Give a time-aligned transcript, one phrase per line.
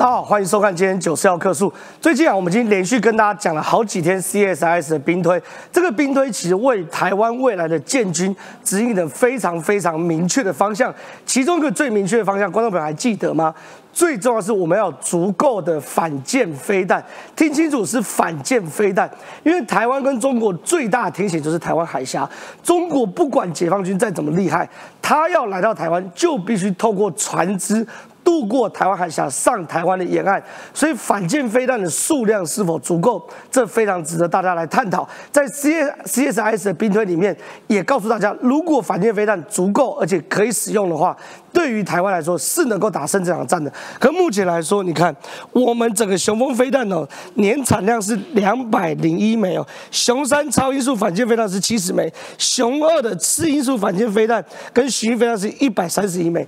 [0.00, 1.70] 大家好，欢迎收看今天九四幺课数。
[2.00, 5.38] 最近啊，我们已经连续跟大家讲了好几天 CSIS 的兵推，
[5.70, 8.34] 这个兵推其实为台湾未来的建军
[8.64, 10.90] 指引了非常非常明确的方向。
[11.26, 13.54] 其中一个最明确的方向，观众朋友还记得吗？
[13.92, 17.04] 最重要是我们要有足够的反舰飞弹，
[17.36, 19.10] 听清楚是反舰飞弹，
[19.42, 22.26] 因为台湾跟中国最大的天险就是台湾海峡。
[22.62, 24.66] 中国不管解放军再怎么厉害，
[25.02, 27.86] 他要来到台湾就必须透过船只。
[28.30, 30.40] 渡过台湾海峡上台湾的沿岸，
[30.72, 35.06] 所以反舰飞弹的数量是否足够，这非常值得大家来探讨。
[35.32, 37.36] 在 C C S I S 的兵推里面，
[37.66, 41.16] 也告诉大家，如果反舰飞弹足够而且可以使用的话，
[41.52, 43.72] 对于台湾来说是能够打胜这场战的。
[43.98, 45.12] 可目前来说，你看
[45.50, 52.08] 我们整个雄风飞弹哦，年产量是两百零一枚哦，雄三超音速反舰飞弹是七十枚，
[52.38, 56.46] 雄二的次音速反舰飞弹跟巡飞弹是一百三十一枚。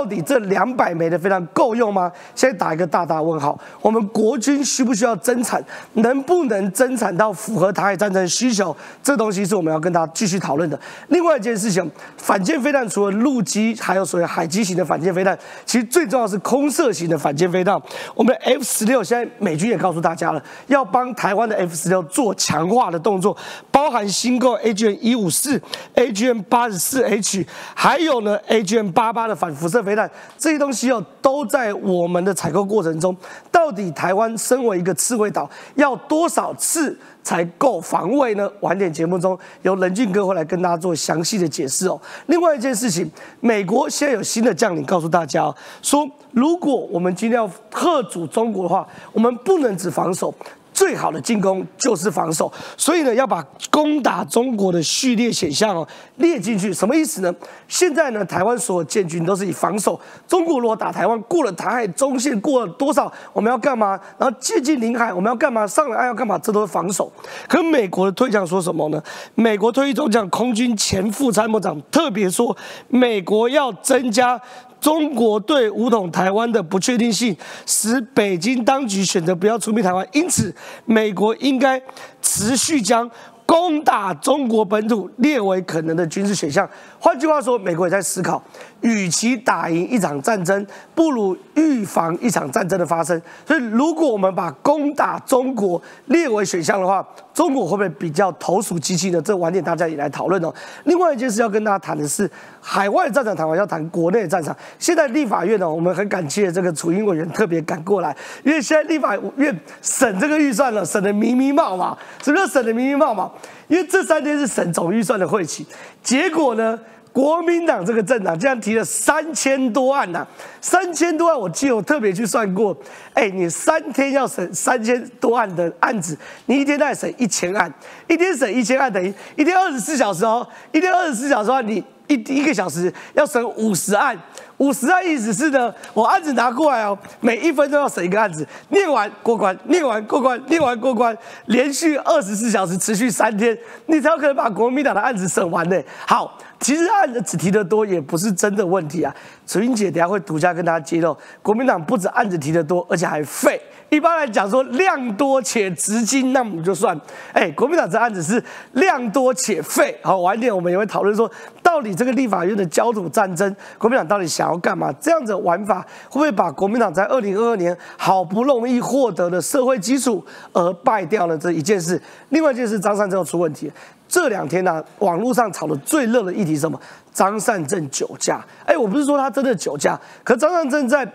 [0.00, 2.10] 到底这两百枚的飞弹够用吗？
[2.34, 3.58] 现在打一个大大问号。
[3.82, 5.62] 我们国军需不需要增产？
[5.92, 8.74] 能不能增产到符合台海战争需求？
[9.02, 10.80] 这东西是我们要跟大家继续讨论的。
[11.08, 17.78] 另外一件事情，反舰飞弹除了陆基，还有所谓海基型的反舰飞弹，其实最重要是空射型的反舰飞弹。
[18.14, 23.36] 我们的 F 十六现在美军也告诉大家了，要帮台湾的 F 十六做强化的动作，
[23.70, 25.60] 包含新购 AGM 一五四、
[25.94, 29.80] AGM 八十四 H，还有呢 AGM 八八的反辐射。
[29.80, 29.89] 飞
[30.38, 33.16] 这些东西哦，都在我们的采购过程中。
[33.50, 38.50] 到底台湾身为一个刺猬岛，要多少次才够防卫呢？
[38.60, 42.00] 晚点节目中由任俊哥会来跟大家做详细的解释哦。
[42.26, 43.10] 另外一件事情，
[43.40, 50.34] 美国现在有新的将领告诉大家说，如果我们今天要贺阻中国的话，我们不能只防守。
[50.80, 56.72] 最好的进攻就是防守，所以呢，要把攻打中国的序列选项哦列进去。
[56.72, 57.30] 什么意思呢？
[57.68, 60.00] 现在呢，台湾所有建军都是以防守。
[60.26, 64.00] 中国如果打台湾，过了台海中线过了多少，我们要干嘛？
[64.16, 65.66] 然后接近领海，我们要干嘛？
[65.66, 66.38] 上了岸要干嘛？
[66.38, 67.12] 这都是防守。
[67.46, 69.02] 可美国的推讲说什么呢？
[69.34, 72.56] 美国退役中将空军前副参谋长特别说，
[72.88, 74.40] 美国要增加。
[74.80, 77.36] 中国对武统台湾的不确定性，
[77.66, 80.54] 使北京当局选择不要出兵台湾，因此
[80.86, 81.80] 美国应该
[82.22, 83.08] 持续将
[83.44, 86.68] 攻打中国本土列为可能的军事选项。
[87.02, 88.40] 换句话说，美国也在思考，
[88.82, 93.20] 与其打赢一场战争，不如预防一场战争的发生。
[93.46, 99.22] 所以，如果我们把攻打中国列为选项的话，中国会不会比较投鼠忌器呢？
[99.22, 100.52] 这晚点大家也来讨论哦。
[100.84, 104.54] 另外一件事要跟大家谈的是，海外战场谈完要谈国内战场。
[104.78, 113.30] 现在立法院呢，我们很感谢这个楚英委员特别赶过来，因为现在立法院审这个预算了，审的迷迷冒嘛，什么叫审的迷迷冒嘛？
[113.68, 115.64] 因为这三天是审总预算的会期，
[116.02, 116.78] 结果呢？
[117.12, 120.24] 国民党这个政党竟然提了三千多案呐，
[120.60, 122.74] 三千多案，我记得我特别去算过，
[123.14, 126.16] 哎，你三天要审三千多案的案子，
[126.46, 127.68] 你一天再审一千案，
[128.06, 134.18] 一天审一千案等于一天二十四小时哦，一天二十四小时的话，你一一个小时要审五十案。
[134.58, 141.16] 五十案意思是呢，我案子拿过来哦，每一分钟要审一个案子，念完过关，念完过关，念完过关，
[141.46, 143.56] 连续二十四小时，持续三天，
[143.86, 145.82] 你才有可能把国民党的案子审完呢。
[146.06, 149.14] 好，其实案子只提得多，也不是真的问题啊。
[149.50, 153.60] 楚英姐等下会独家跟大家揭露，国民党不止案子提得多，而且还废。
[153.88, 156.96] 一般来讲说量多且值金，那我们就算。
[157.32, 158.40] 哎，国民党这案子是
[158.74, 159.98] 量多且废。
[160.04, 161.28] 好，晚点我们也会讨论说，
[161.64, 164.92] 到底这个立法院的焦土战争，国民党到底想要干嘛？
[165.00, 172.00] 这样子玩法会不会把国民党在二零二二年好不容易获得的社会基础而败掉了这一件事？
[172.28, 173.68] 另外一件事，张善政出问题。
[174.06, 176.80] 这两天呢，网络上炒的最热的议题是什么？
[177.12, 178.44] 张善政酒驾。
[178.64, 181.10] 哎，我不是说他真的酒驾，可张善政在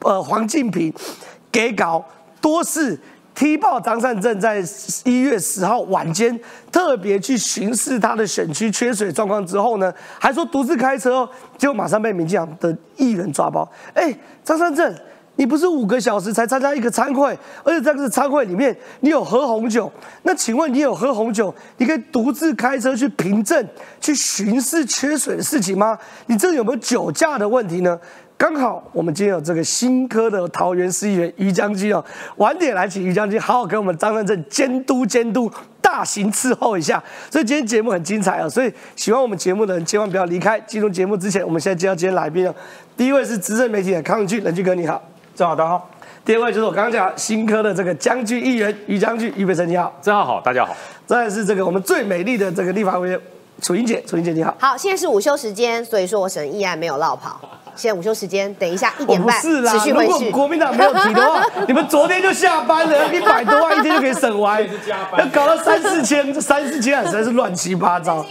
[0.00, 0.92] 呃黄敬平。
[1.52, 2.04] 给稿
[2.40, 2.98] 多次
[3.32, 4.60] 踢爆张善政在
[5.04, 6.36] 一月十号晚间
[6.72, 13.70] 特别去巡视他的选区缺水状况之后呢，还说独自开车哦，结果马上被民进党的议员抓包。
[13.94, 14.12] 哎，
[14.42, 14.92] 张善政，
[15.36, 19.90] 你不是五个小时才参加一个餐会，而且在这个餐会里面你有喝红酒，
[20.22, 23.66] 那请问你有喝红酒，你可以独自开车去凭证
[24.00, 25.98] 去巡视缺水的事情吗？
[26.26, 27.98] 你这有没有酒驾的问题呢？
[28.36, 32.04] 刚好我们今天有这个新科的桃园市议员于将军哦，
[32.36, 35.48] 晚点来请于将军好好给我们张善政监督监督，
[35.80, 37.02] 大型伺候一下。
[37.30, 40.58] 所以今天节目很精彩啊，所以喜欢我们节目的人千万不要离开。
[40.60, 42.54] 进入节目之前，我们现在介绍今天来宾哦。
[42.96, 45.00] 第一位是资深媒体的康俊，冷俊哥你好，
[45.34, 45.90] 正好大家好。
[46.24, 50.74] 第二位就是我刚刚讲新科的这个将军议员于将军，于北辰你好，正好好大家好。
[51.06, 53.20] 再是这个我们最美丽的这个立法委员
[53.60, 54.54] 楚英姐，楚英姐你好。
[54.60, 57.40] 好，现在是午休时间，所以说我沈议案没有落跑。
[57.74, 60.20] 现在午休时间，等一下一我点半不是啦持，续如果。
[60.30, 64.62] 国民党没有提的话， 你们昨天就下班了，一百多万一天就可以省完，
[65.18, 68.24] 要搞到三四千，这三四千啊实在是乱七八糟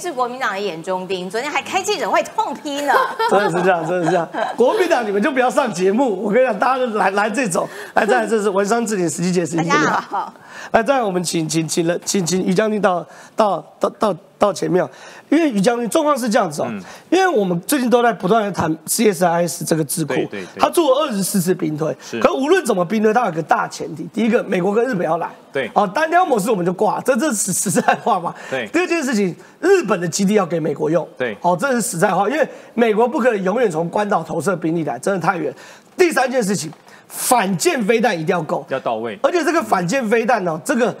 [0.00, 0.14] 是。
[0.14, 2.94] 国民党的眼中钉，昨天还开记者会痛批呢。
[3.28, 4.28] 真的是这样，真的是这样。
[4.56, 9.82] 国民党你们就不要上节目，我跟你讲，大家都来来这种，来再来这是文商智点实际姐，实际姐大。
[9.82, 10.32] 家好，
[10.72, 13.06] 来，再来我们请请请了，请请于将军到
[13.36, 14.86] 到到到到前面，
[15.28, 16.68] 因为于将军状况是这样子哦，
[17.10, 20.14] 因为我们最近都在不断的谈 CSIS 这个智库，
[20.58, 35.54] 他做了二十四次兵推，可无论怎么兵推，他有个大前提，第一个，美国跟日本要来，对哦，单挑模式我们就挂，这这是实在话嘛，对第二件事情，日本的基地要给美国用，对哦，这是实在话，因为美国不可能永远从关岛投射兵力来，真的太远。
[35.96, 36.70] 第三件事情，
[37.16, 39.16] 反舰飞弹一定要够，要到位。
[39.22, 40.94] 而且这个反舰飞弹呢，这个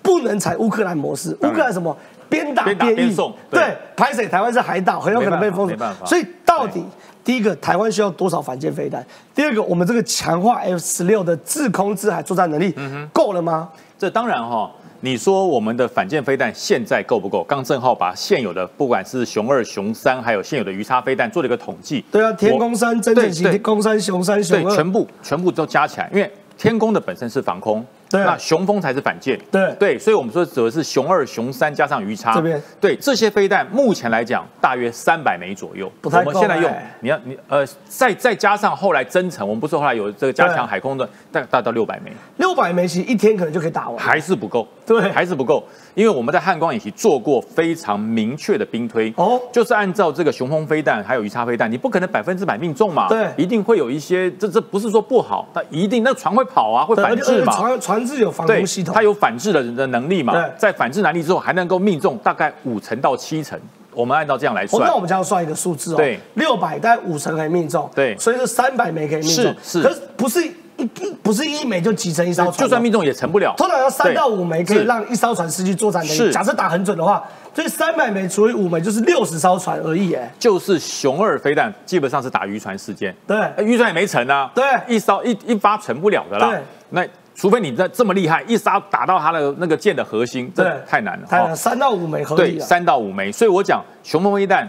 [0.00, 1.94] 不能采乌克兰模式，乌克兰什么
[2.28, 3.60] 边打边打边译边送，对。
[3.60, 6.82] 对，拍水台湾是海岛，很有可能被封锁没办法，所以到底
[7.22, 9.04] 第一个台湾需要多少反舰飞弹？
[9.34, 13.68] 第二个，我们这个强化 F 十六的制空制海作战能力嗯够了吗？
[13.98, 14.70] 这当然哈、
[15.00, 17.44] 你说我们的反舰飞弹现在够不够？
[17.44, 22.04] 刚正浩把现有的不管是熊二、熊三，还有现有的鱼叉飞弹做了一个统计。
[22.10, 29.74] 对啊，天宫我山、真正型天宫三、熊三、熊对，二，全部全部都加起来，因为天宫的本身是防空，对那雄风才是反舰，对。
[29.78, 32.60] 对，所以我们说指的是雄二、雄三加上鱼叉，这边。
[32.80, 43.98] 对这些飞弹目前来讲大约三百枚左右，不太够我们现在用哎，你要你呃再再加上后来增程，我们不是后来有这个加强海空的，大大到六百枚，六百枚，其实一天可能就可以打完。
[43.98, 45.62] 还是不够，对还是不够，
[45.94, 49.40] 因为我们在汉光演习做过非常明确的兵推，哦。
[49.52, 53.28] 就是按照这个雄风飞弹还有鱼叉飞弹，你不可能百分之百命中嘛，对。
[53.36, 57.52] 一定会有一些，这这不是说不好，它一定那船会跑啊，会反制嘛。
[57.54, 58.94] 船船只有防对空系，统。
[58.94, 63.58] 它，有反制的的能力嘛对，在反制能力之后，还能够命中大概五成到七成，
[63.92, 65.00] 我们按照这样来哦，算那我。
[65.00, 68.16] 们就要算一个数字哦，对，六百大概五成可以命中，对。
[68.18, 69.82] 所以是三百枚可以命中，是是。
[69.82, 76.16] 可是不是一一不是一枚就集成一艘船，就算命中也成不了，通常要三到五枚可以是让一艘船失去作战能力。
[76.16, 76.32] 是。
[76.32, 77.24] 假设打很准的话，
[77.54, 86.50] 所以三百枚除以五枚就是六十艘船而已，哎，就是熊二飞弹基本上是打渔船事件，对呃渔船也没成啊，对一艘一一发成不了的啦。
[86.50, 86.60] 对
[86.90, 87.04] 那
[87.38, 91.26] 除非你这这么厉害，一杀打到他的那个剑的核心，这对，太难了。
[91.28, 93.30] 太难，哦三到五枚合理对，三到五枚。
[93.30, 94.68] 所以我讲雄风飞弹、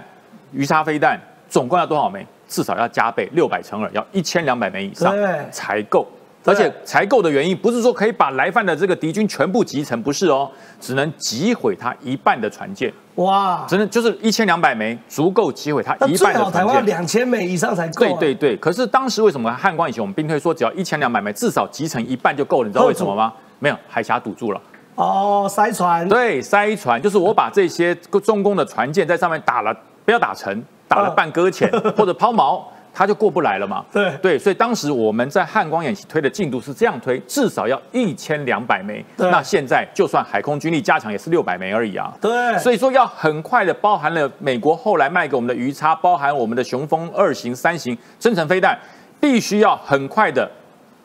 [0.51, 1.19] 鱼叉飞弹
[1.49, 2.23] 总共要多少枚？
[2.47, 5.15] 至少要加倍，六百乘二，要一千两百枚以上
[5.51, 6.07] 才够。
[6.49, 10.49] 对而且才够的原因，不是说可以把来犯的这个敌军全部集成，不是哦，
[10.79, 16.85] 只能击毁他一半的船舰，哇，只能就是一千两百枚，足够击毁他一半的船舰。
[16.85, 18.05] 两千枚以上才够。
[18.05, 22.67] 啊对对对，可是当时为什么汉光以前我们兵推说只要一千两百枚，至少集成一半就够了？
[22.67, 23.33] 你知道为什么吗？
[23.59, 24.61] 没有，海峡堵住了。
[24.95, 29.73] 哦，塞船，对，塞船就是我把这些中共的船舰在上面打了，
[30.03, 32.61] 不要打沉，打了半搁浅 或者抛锚，
[32.99, 33.85] 它就过不来了嘛。
[33.93, 39.01] 对对，所以当时我们在汉光演习推的进度是这样推，至少要一千两百枚。
[39.15, 42.13] 那现在就算海空军力加强也是六百枚而已啊。
[42.19, 48.77] 对，所以说要很快的包含了美国后来卖给我们的鱼叉，包含我们的雄风二型、三型增程飞弹，
[49.17, 50.51] 必须要很快的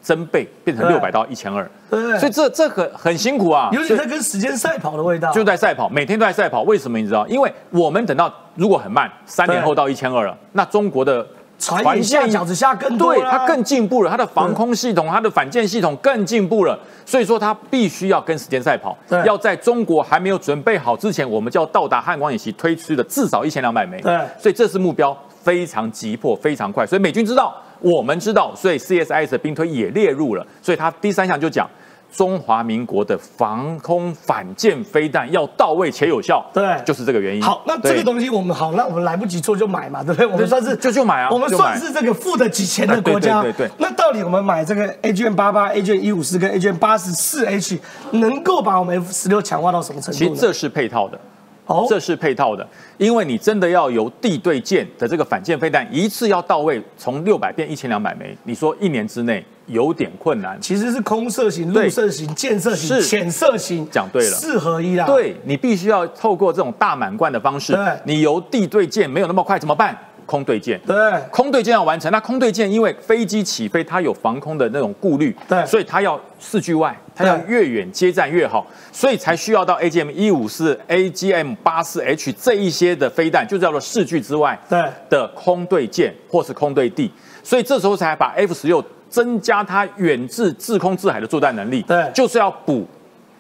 [0.03, 1.71] 增倍，变成六百到一千二。
[1.89, 5.31] 对所以这这很很辛苦啊，所以有点在跟时间赛跑的味道。
[5.31, 6.63] 就在赛跑，每天都在赛跑。
[6.63, 7.25] 为什么你知道？
[7.29, 11.25] 因为我们等到如果很慢，三年后到一千二了，那中国的
[11.59, 24.01] 船也下饺子下更多啦对它更进步了，它的防空系统、它的反舰系统更进步了，所以说它必须要跟时间赛跑，要在中国还没有准备好之前，我们就要到达汉光演习推出的至少一千两百枚。
[24.01, 26.87] 对所以这是目标非常急迫、非常快。
[26.87, 31.69] 所以美军知道，我们知道，所以 CSIS 的兵推也列入了，所以它第三项就讲。
[32.17, 37.43] 中华民国的防空反舰飞弹要到位且有效，对就是这个原因。
[37.43, 40.27] 好，那这个东西我们好，那我们来不及做就买嘛，对不对？
[40.27, 43.43] 我们算是就就买啊我们算是这个付得起钱的国家。
[43.43, 47.79] 对对对对那到底我们买这个 A 卷八八、A 卷一五四跟 A 卷八十四 H，
[48.13, 50.19] 能够把我们 F 十六强化到什么程度？
[50.19, 51.19] 其实这是配套的。
[51.67, 52.67] 哦这是配套的，
[52.99, 60.61] 因为你真的要由地对舰的这个反舰飞弹一次要到位，从六百变一千两百枚，你说一年之内有点困难。
[60.61, 69.97] 其实是空射型、对陆射型、箭射型、是潜射型，讲对了四合一啦。，对你必须要透过这种大满贯的方式对，你由地对舰没有那么快怎么办？
[70.27, 70.81] 空对舰。
[70.87, 70.97] 对
[71.31, 87.11] 空对舰要完成，那空对舰因为飞机起飞它有防空的那种顾虑，对所以它要视距外，它要越远接战越好，所以才需要到 AGM 一五四、AGM 八四 H 这一些的飞弹，就叫做视距之外对的空对舰或是空对地，
[87.43, 92.87] 所以这时候才把 F 十六增加它远至制空制海的作战能力，对就是要补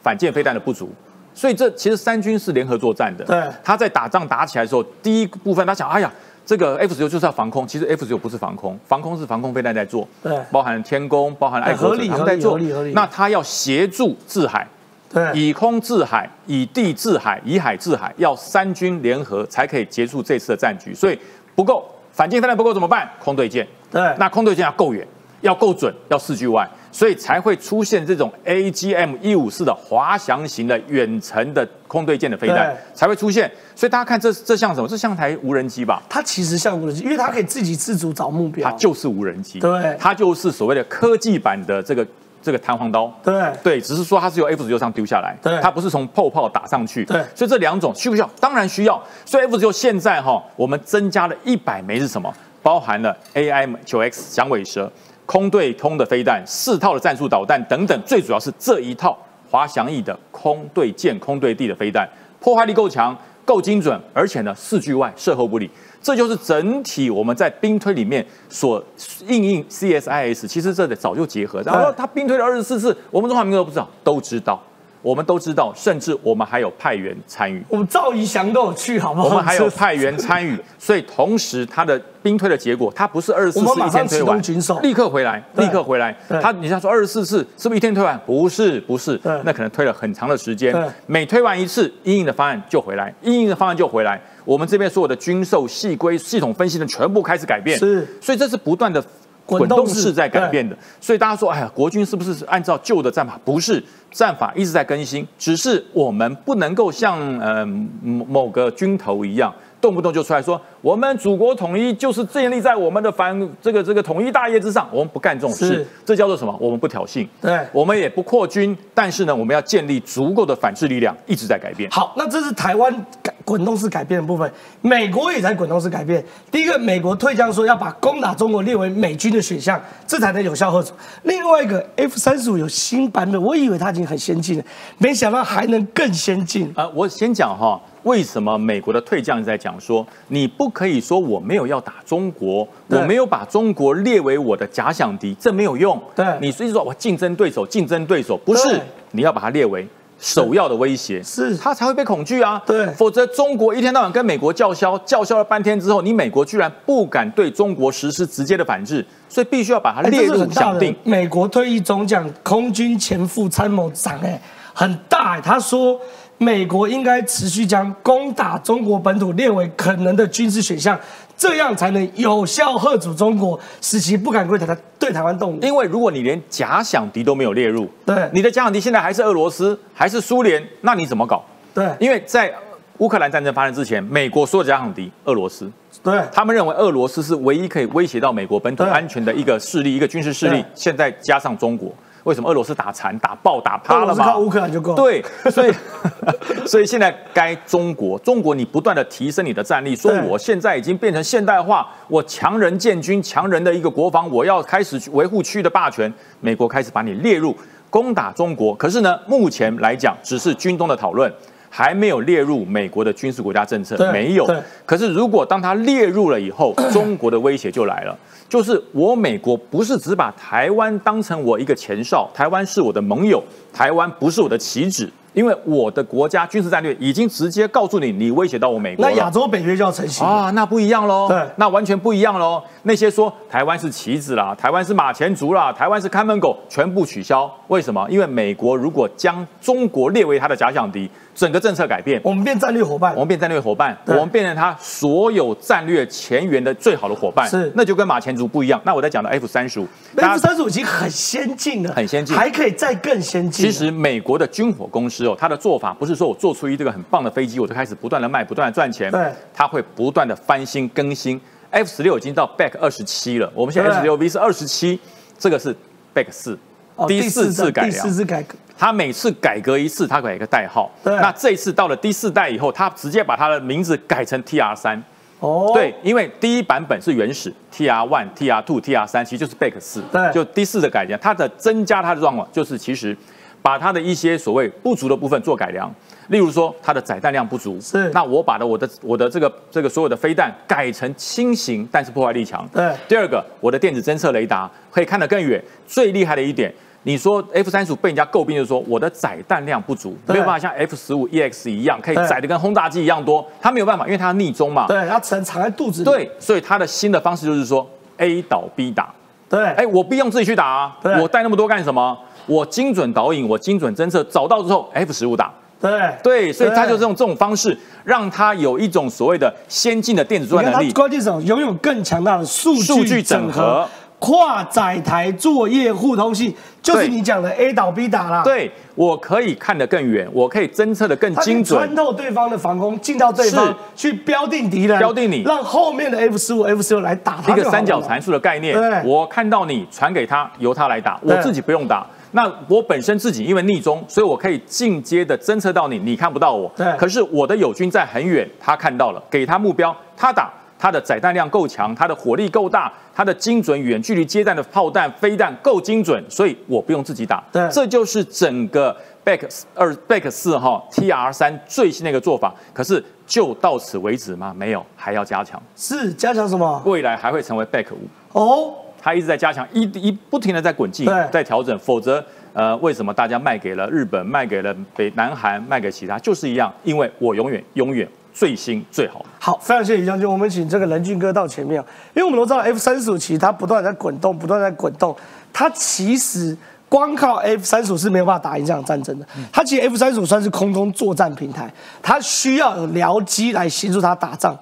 [0.03, 0.93] 反舰飞弹的不足。
[1.37, 3.25] 所以这其实三军是联合作战的。
[3.25, 6.13] 对他在打仗打起来的时候，第一部分他想，哎呀。
[6.47, 12.59] 这个 F 十六就是要防空，其实 F 十六不是防空，防空是防空飞弹在做，对包含天宫，包含爱国者在做。
[12.93, 14.67] 那它要协助制海，
[15.11, 20.95] 对，以空制海，以地制海，以海制海，要三军联合才可以结束这次的战局。
[20.95, 21.19] 所以
[21.55, 23.09] 不够，反舰飞弹不够怎么办？
[23.19, 23.67] 空对舰。
[23.91, 25.07] 对那空对舰要够远，
[25.41, 33.51] 要够准，要四距外，所以才会出现这种 AGM 一五四的滑翔型的远程的空对舰的飞弹才会出现。
[33.75, 34.87] 所以大家看这这像什么？
[34.87, 36.01] 这像台无人机吧？
[36.09, 38.71] 它其实像无人机，因为它可以自己自主找目标。
[38.71, 42.07] 它就是无人机，对它就是所谓的科技版的这个
[42.41, 43.13] 这个弹簧刀。
[43.25, 48.31] 对对，只是说它是由 F 十六上丢下来，对它不是从炮炮打上去，对所以这两种需不需要？
[48.39, 49.03] 当然需要。
[49.25, 52.33] 所以 F 十六现在哈，我们增加了一百枚是什么？
[52.63, 54.91] 包含了 AI 九 X 响尾蛇、
[55.27, 59.19] 空对空的飞弹、四套的战术导弹等等，最主要是这一套
[59.51, 62.09] 滑翔翼的空对舰、空对地的飞弹，
[62.41, 65.71] 破坏力够强、够精准，而且呢四距外、射后不理。
[66.03, 68.85] 这就是整体我们在兵推里面所
[69.27, 71.63] 应应 CSIS，其实这得早就结合。
[71.63, 74.63] 然后他兵推了二十四次，我们中华民国都不知道，都知道，
[75.05, 77.63] 我们都知道，甚至我们还有派员参与。
[77.69, 79.29] 我们赵怡翔都有去，好不好？
[79.29, 84.43] 我们还有派员参与，所以同时他的兵推的结果，他不是二十四次一天推完
[84.83, 86.17] 立刻回来，立刻回来。
[86.41, 88.19] 他你像说二十四次是不是一天推完？
[88.25, 90.75] 不是，不是，那可能推了很长的时间。
[91.07, 94.19] 每推完一次，阴影的方案就回来，阴影的方案就回来。
[94.47, 99.05] 我们这边所有的军售细规、系统分析的全部开始改变，是所以这是不断的。
[99.47, 103.39] 滚滚动式动式在改变的，所以大家说，哎呀，国军是不是按照旧的战法？
[103.45, 116.55] 不是，战法一直在更新，只是我们不能够像呃某某个军头一样，动不动就出来说，我们祖国统一就是建立在我们的反这个这个统一大业之上，我们不干这种事，这叫做什么？
[116.61, 121.91] 我们不挑衅，对我们也不扩军，但是呢，我们要建立足够的反制力量，一直在改变。
[121.91, 126.23] 好，那这是台湾改滚动式改变的部分，美国也在滚动式改变。
[126.51, 130.93] 第一个，美国退将说要把攻打中国列为美军的选项，这才能有效遏阻。
[131.23, 134.65] 另外一个 F 三十五有新版本，我以为它已经很先进了，
[134.99, 136.71] 没想到还能更先进。
[136.77, 145.99] 呃，我先讲哈，为什么美国的退将在讲说，你不可以说我没有要打中国，我没有把中国列为我的假想敌，这没有用。
[146.15, 148.79] 对你所以说我竞争对手，竞争对手不是
[149.13, 149.89] 你要把它列为。
[150.17, 160.95] 首要的威胁是他才会被恐惧啊，对否则中国一天到晚跟美国叫嚣，叫嚣了半天之后，你美国居然不敢对中国实施直接的反制，所以必须要把它列入想定。
[161.03, 164.41] 美国退役中将、空军前副参谋长，哎，
[164.73, 165.41] 很大、哎。
[165.41, 166.01] 他说，
[166.39, 170.99] 美国应该持续将攻打中国本土列为可能的军事选项，
[171.37, 175.61] 这样才能有效遏阻中国，使其不敢对台对台湾动武。
[175.63, 181.43] 因为如果你连假想敌都没有列入，对你的假想敌现在还是俄罗斯，还是苏联，那你怎么搞？
[181.73, 182.53] 对因为在
[182.99, 185.71] 乌克兰战争发生之前，美国所有假想敌俄罗斯，
[186.03, 190.67] 对他们认为俄罗斯是唯一可以威胁到美国本土安全的一个势力，一个军事势力对。
[190.75, 191.93] 现在加上中国，
[192.25, 194.25] 为什么俄罗斯打残、打爆、打俄趴了嘛？
[194.25, 195.73] 靠乌克兰就够。，对，所以
[196.67, 206.13] 所以现在该中国，中国你不断的提升你的战力，说我现在已经变成现代化，我强人建军，强人的一个国防，我要开始去维护区域的霸权。
[206.41, 207.57] 美国开始把你列入
[207.91, 211.33] 攻打中国，可是呢，目前来讲只是军中的讨论。
[211.77, 214.49] 还没有列入美国的军事国家政策对，没有。
[214.87, 218.17] 可是如果当它列入了以后， 中国的威胁就来了，
[218.49, 229.05] 就是我美国不是只把台湾当成我一个前哨，台湾是我的盟友，台湾不是我的棋子，因为我的国家军事战略已经直接告诉你，你威胁到我美国。
[229.05, 230.25] 那亚洲北约就要成型。
[230.25, 231.27] 啊，那不一样喽。
[231.29, 232.63] 对那完全不一样喽。
[232.85, 237.53] 那些说台湾是棋子啦，台湾是马前卒啦，台湾是看门狗，全部取消。
[237.67, 238.07] 为什么？
[238.09, 243.21] 因为美国如果将中国列为他的假想敌，整个政策改变，我们变战略伙伴我。
[243.21, 247.49] 们变战略伙伴，我们变成他所有战略前沿的最好的伙伴。
[247.49, 248.81] 是那就跟马前卒不一样。
[248.85, 253.67] 那我在讲的 F 三十五，F 三十五已经很先进了，很先进还可以再更先进。
[253.67, 259.11] 其实美国的军火公司哦，它的做法不是说我做出一这个很棒的飞机，我就开始不断的卖，不断的赚钱。
[259.11, 261.41] 对它会不断的翻新更新。
[261.71, 265.01] F 十六已经到 Back 二十七了，我们现在对 F 十六 V 是二十七，
[265.37, 265.75] 这个是
[266.15, 266.57] Back 四、
[266.95, 268.15] 哦第四次改良第四。
[268.15, 268.45] 次改
[268.75, 268.79] 革。
[268.79, 270.91] 它每次改革一次，他改一个代号。
[271.03, 275.03] 对那这一次到了第四代以后，他直接把他的名字改成 TR 三。
[275.41, 283.15] 哦，对，因为第一版本是原始 TR one、TR two、TR 三，其实就是 Back 四，对就第四的改良，它的增加它的状况就是其实
[283.61, 285.93] 把它的一些所谓不足的部分做改良。
[286.29, 292.67] 例如说，它的载弹量不足，是那我把的我的我的这个这个所有的飞弹改成轻型，但是破坏力强。
[292.73, 295.63] 对第二个，我的电子侦测雷达可以看得更远。
[295.87, 296.73] 最厉害的一点，
[297.05, 304.87] 你说 F 三十五被人家诟病就是说我的载弹量不足，没有办法像 F 十五 EX 一样可以载的跟轰炸机一样多，它没有办法，因为它要逆中嘛。
[304.87, 306.05] 对，它只能藏在肚子里。
[306.11, 309.13] 对，所以它的新的方式就是说 A 倒 B 打。
[309.49, 312.19] 对，哎，我不用自己去打啊对，我带那么多干什么？
[312.47, 315.53] 我精准导引，我精准侦测，找到之后 F 十五打。
[315.81, 320.91] 对对，所以它就是用这种方式，让它有一种所谓的先进的电子作战能力。
[320.93, 321.43] 关键是什么？
[321.43, 323.87] 拥有更强大的数据数据整合、
[324.25, 326.51] 跨载台作业互通性，
[326.81, 331.95] 就是你讲的 A 导 B 打啦。，对，我可以看得更远，我可以侦测的更精准穿。
[331.95, 342.07] 透对方的防空，进到对方是去标定敌人，标定你让后面的 F 十五、F 十六来打他一个三角函数的概念对，我看到你传给他，由他来打，我自己不用打。
[342.33, 346.73] 那我本身自己因为逆中，所以我可以进阶的侦测到你，你看不到我。
[346.75, 350.51] 对可是我的友军在很远，他看到了，给他目标，他打。
[350.77, 357.43] 他的载弹量够强，他的火力够大，他的精准远距离接弹的炮弹、飞弹够精准，所以我不用自己打。
[357.53, 358.95] 对这就是整个
[359.25, 362.55] Back 二 Back 四号 TR 三最新的一个做法。
[362.73, 364.53] 可是就到此为止吗？
[364.57, 365.63] 没有，还要加强。
[365.77, 366.83] 是加强什么？
[366.85, 368.09] 未来还会成为 Back 五。
[368.33, 379.25] 哦，它一直在加强，一一不停的在滚进，在调整，否则呃，为什么大家卖给了日本，卖给了北南韩，卖给其他，就是一样，因为我永远永远最新最好。
[379.39, 385.17] 好，非常谢谢李将军，我们请这个任俊哥到前面啊，因为我们都知道 F 三十五其实它不断在滚动，不断在滚动，
[385.53, 386.57] 它其实
[386.89, 389.27] 光靠 F 三十五是没有办法打赢这场战争的。
[389.53, 391.73] 它其实 F 三十五算是空中作战平台，
[392.03, 394.59] 它需要有僚机来协助它打仗，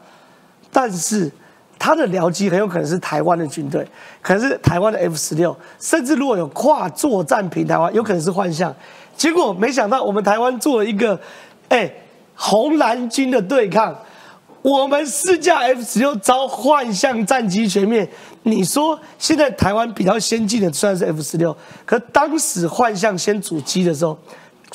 [0.70, 1.30] 但是
[1.78, 3.86] 它的僚机很有可能是台湾的军队，
[4.20, 8.74] 可能是台湾的 F 十六，甚至如果有跨作战平台的话，有可能是幻象。
[9.16, 11.18] 结果没想到我们台湾做了一个，
[11.68, 11.90] 哎，
[12.42, 13.96] 红蓝军的对抗。
[14.62, 18.08] 我们四架 F 十六遭幻象战机全面，
[18.42, 24.18] 你说现在台湾比较先进的虽然是 F 十六，可当时幻象先阻击的时候，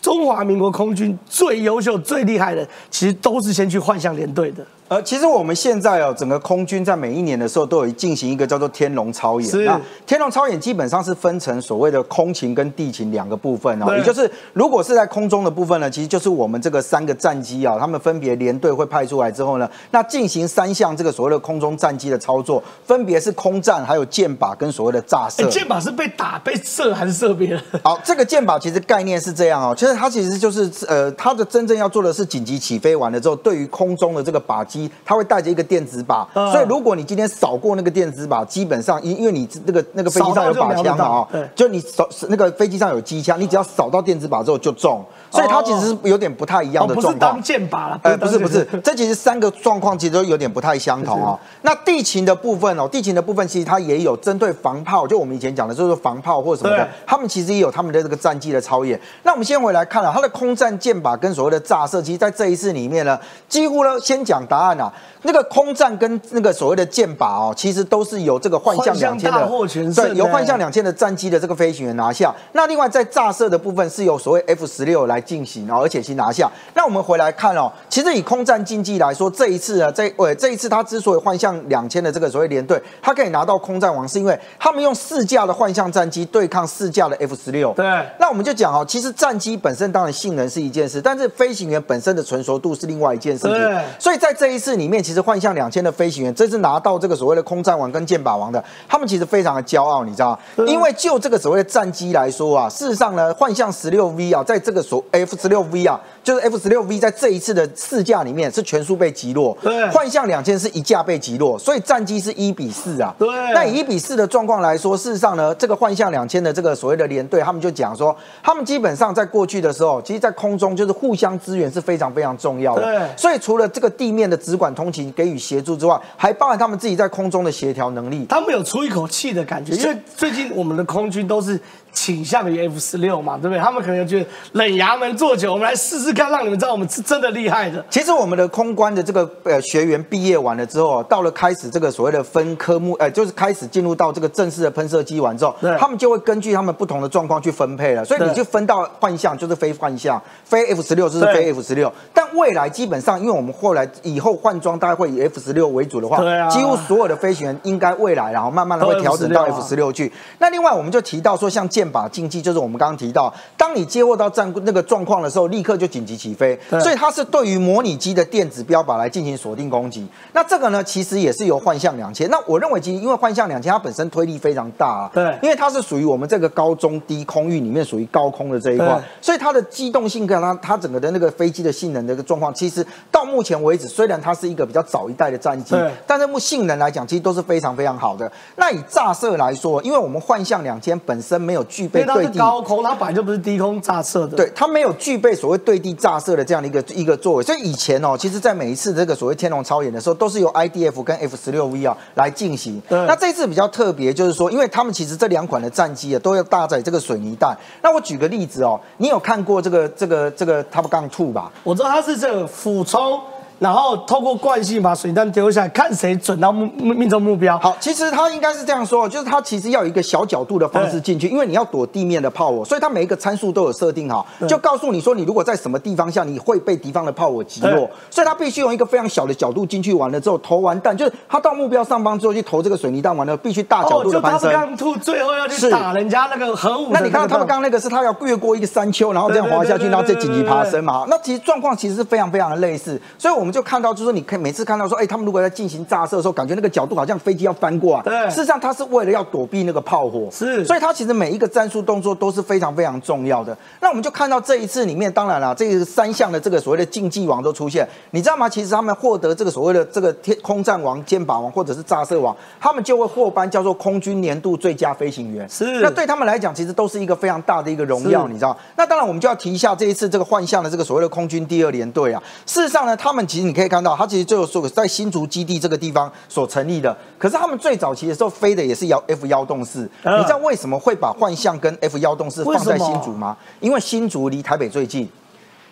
[0.01, 4.65] 中华民国空军最优秀、最厉害的，其实都是先去幻象连队的。
[4.89, 9.49] 呃，其实我们现在哦，整个空军在每一年的时候都有进行一个叫做天龙超演。
[9.49, 25.49] 是那天龙超演基本上是分成所谓的空勤跟地勤两个部分哦，也就是如果是在空中的部分呢，其实就是我们这个三个战机啊，他们分别连队会派出来之后呢，那进行三项这个所谓的空中战机的操作，分别是空战、还有箭靶跟所谓的炸哎，射。
[25.49, 27.61] 箭靶是被打、被射还是射别人？
[27.83, 36.51] 好，这个箭靶其实概念是这样哦，其实它其实就是呃，它的真正要做的是紧急起飞完了之后，对于空中的这个靶机，它会带着一个电子靶，嗯。
[36.51, 47.33] 所以如果你今天扫过那个电子靶，基本上因因为你那个那个飞机上有靶枪嘛啊就你扫那个飞机上有机枪，你只要扫到电子靶之后就中，所以它其实是有点不太一样哦，不是的状况。
[47.35, 47.43] 当。
[47.47, 51.39] 箭靶了，呃，不是不是这其实三个状况其实都有点不太相同哦。
[51.61, 58.99] 那地勤的部分哦，地勤的部分其实它也有针对防炮，就我们以前讲的就是防炮或什么的对，他们其实也有他们的这个战机的操演。
[59.23, 69.47] 那我们先回来看了、它的空战箭靶跟所谓的炸射，其实在这一次里面呢，几乎呢先讲答案啊，那个空战跟那个所谓的箭靶哦，其实都是由这个幻象两千的
[69.95, 72.33] 对，由欸幻象两千的战机的这个飞行员拿下。
[72.53, 76.49] 那另外在炸射的部分是由所谓 F 十六来进行哦，而且其拿下。
[76.73, 87.73] 那我们回来看哦，其实以空战竞技来说，这一次啊，这呃这一次他之所以幻象两千的这个所谓连队，他可以拿到空战王，是因为他们用四架的幻象战机对抗四架的 F 十六。
[87.73, 87.85] 对
[88.19, 93.77] 那我们就讲哦，其实战机本身当然性能是一件事，但是飞行员本身的成熟度是另外一件事情对。
[93.99, 100.65] 所以在这一次里面，其实幻象两千的飞行员，这次拿到这个所谓的空战王跟剑靶王的，他们其实非常的骄傲，你知道吗？
[100.65, 113.15] 因为就这个所谓的战机来说啊，事实上呢，幻象十六 V 啊，在这个所 F 十六 V 啊，就是 F 十六 V 在这一次的四架里面是全数被击落，对幻象两千是一架被击落，所以战机是一比四啊。
[113.17, 118.13] 对那以一比四的状况来说，事实上呢，这个幻象两千的这个所谓的连队，他们就讲说，
[118.43, 122.81] 他们基本上在过去的时候，其实在空中就是互相支援是非常非常重要的。
[122.81, 128.25] 对所以除了这个地面的直管通勤给予协助之外，还包含他们自己在空中的协调能力。
[128.27, 131.57] 他们有出一口气的感觉，因为最近我们的空军都是
[131.97, 133.59] 倾向于 F 十六嘛，对不对？
[133.59, 137.83] 他们可能觉得冷衙门坐久，我们来试试看看，让你们知道我们是真的厉害的。
[137.89, 148.05] 其实我们的空关的这个呃学员毕业完了之后，到了开始这个所谓的分科目，呃，就是开始进入到这个正式的喷射机完之后对，他们就会根据他们不同的状况去分配了。
[148.05, 151.91] 所以你就分到幻象就是非幻象，非 F 十六就是对非 F 十六。
[152.13, 160.11] 但未来基本上，因为我们后来以后换装大概会以 F 十六为主的话，对啊几乎所有的飞行员应该未来然后慢慢的会调整到 F16 啊 F 十六去。
[160.37, 166.57] 那另外我们就提到说，像剑靶竞技，就是我们刚刚提到，当你接获到战那个状况的时候，立刻就紧急起飞。
[166.69, 170.07] 对所以它是对于模拟机的电子标靶来进行锁定攻击。
[170.33, 172.29] 那这个呢，其实也是由幻象两千。
[172.29, 188.31] 那我认为，其实因为幻象两千它本身推力非常大、啊，对因为它是属于我们这个高中低空域里面属于高空的这一块，所以它的机动性跟它它整个的那个飞机的性能的一个状况，其实到目前为止，虽然它是一个比较早一代的战机，但是目性能来讲，其实都是非常非常好的。
[188.55, 194.35] 那以炸射来说，因为我们幻象两千本身没有具因为它是备对地高空，它本来就不是低空炸射的。
[194.35, 202.81] 对，它没有具备所谓对地炸射的这样的一个一个作为，所以以前哦，其实在每一次这个所谓天龙超演的时候，都是由 IDF 跟 F 十六 V 啊来进行。
[202.89, 207.55] 对那这次比较特别，就是说，因为他们其实这两款的战机啊，都要搭载这个水泥弹。
[207.81, 211.51] 那我举个例子哦，你有看过这个这个这个 Top Gun Two 吧？
[211.63, 213.19] 我知道它是这个俯冲，
[213.59, 217.57] 然后透过惯性把水弹丢下来，看谁准到目目命中目标。
[217.59, 235.69] 好，其实他应该是这样说，就是他其实要有一个小角度的方式进去，因为你要躲地面的炮火，所以他每一个参数都有设定好，就告诉你说你如果在什么地方下你会被敌方的炮火击落，所以他必须用一个非常小的角度进去完了之后投完弹，就是他到目标上方之后去投这个水泥弹完了，必须大角哦，就他最后要去是。
[235.77, 241.05] 打人家那个核武的那你看到他们刚刚刚那个是他要越过一个山丘，然后这样滑下去，然后再紧急爬升嘛？
[241.07, 253.57] 那其实状况其实是非常非常的类似，所以我们就看到，就是说你可以每次看到说，哎，他们如果在进行炸射的时候，感觉那个角度好像飞机要翻过来，对事实上他是为了要躲避那个炮火，是所以他其实每一个战术动作都是非常非常重要的。
[253.79, 258.49] 那我们就看到这一次里面，当然了，这个三项的这个所谓的竞技王都出现，你知道吗？
[258.49, 265.47] 其实他们获得这个所谓的这个天空战王、肩膀王或者是炸射王，他们就会获颁叫做空军年度最佳飞行员。
[265.49, 268.57] 是那对他们来讲，其实都是一个非常大的一个荣耀，你知道？
[268.75, 272.21] 那当然，我们就要提一下这一次这个幻象的这个所谓的空军第二联队啊。
[272.45, 276.95] 事实上呢，他们其实你可以看到，它其实就有说在新竹基地这个地方所成立的。
[277.17, 283.37] 可是他们最早期的时候飞的也是幺 F 幺洞四，嗯你知道为什么会把幻象跟 F 幺洞四放在新竹吗？
[283.59, 285.07] 因为新竹离台北最近。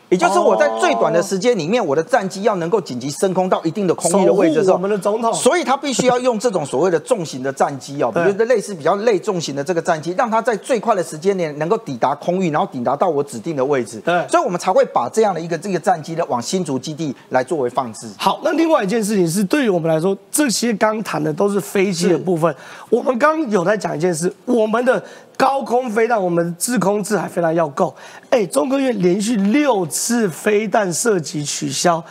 [0.09, 13.99] 也就是我在最短的时间里面，我的战机要能够紧急升空到一定的空域的位置的时候，我们的总统所以他必须要用这种所谓的重型的战机哦，比对如说类似比较类重型的这个战机，让它在最快的时间内能够抵达空域，然后抵达到我指定的位置。
[14.01, 18.07] 对所以我们才会把这样的一个这个战机呢往新竹基地来作为放置。
[18.17, 22.53] 好，那另外一件事情是，对于我们来说，这些刚谈的都是飞机的部分。
[22.89, 25.03] 我们刚刚有在讲一件事，我们的
[25.38, 27.93] 高空飞弹，我们的制空制海飞弹要够。
[28.30, 32.04] 哎，中科院连续六次飞弹射击取消，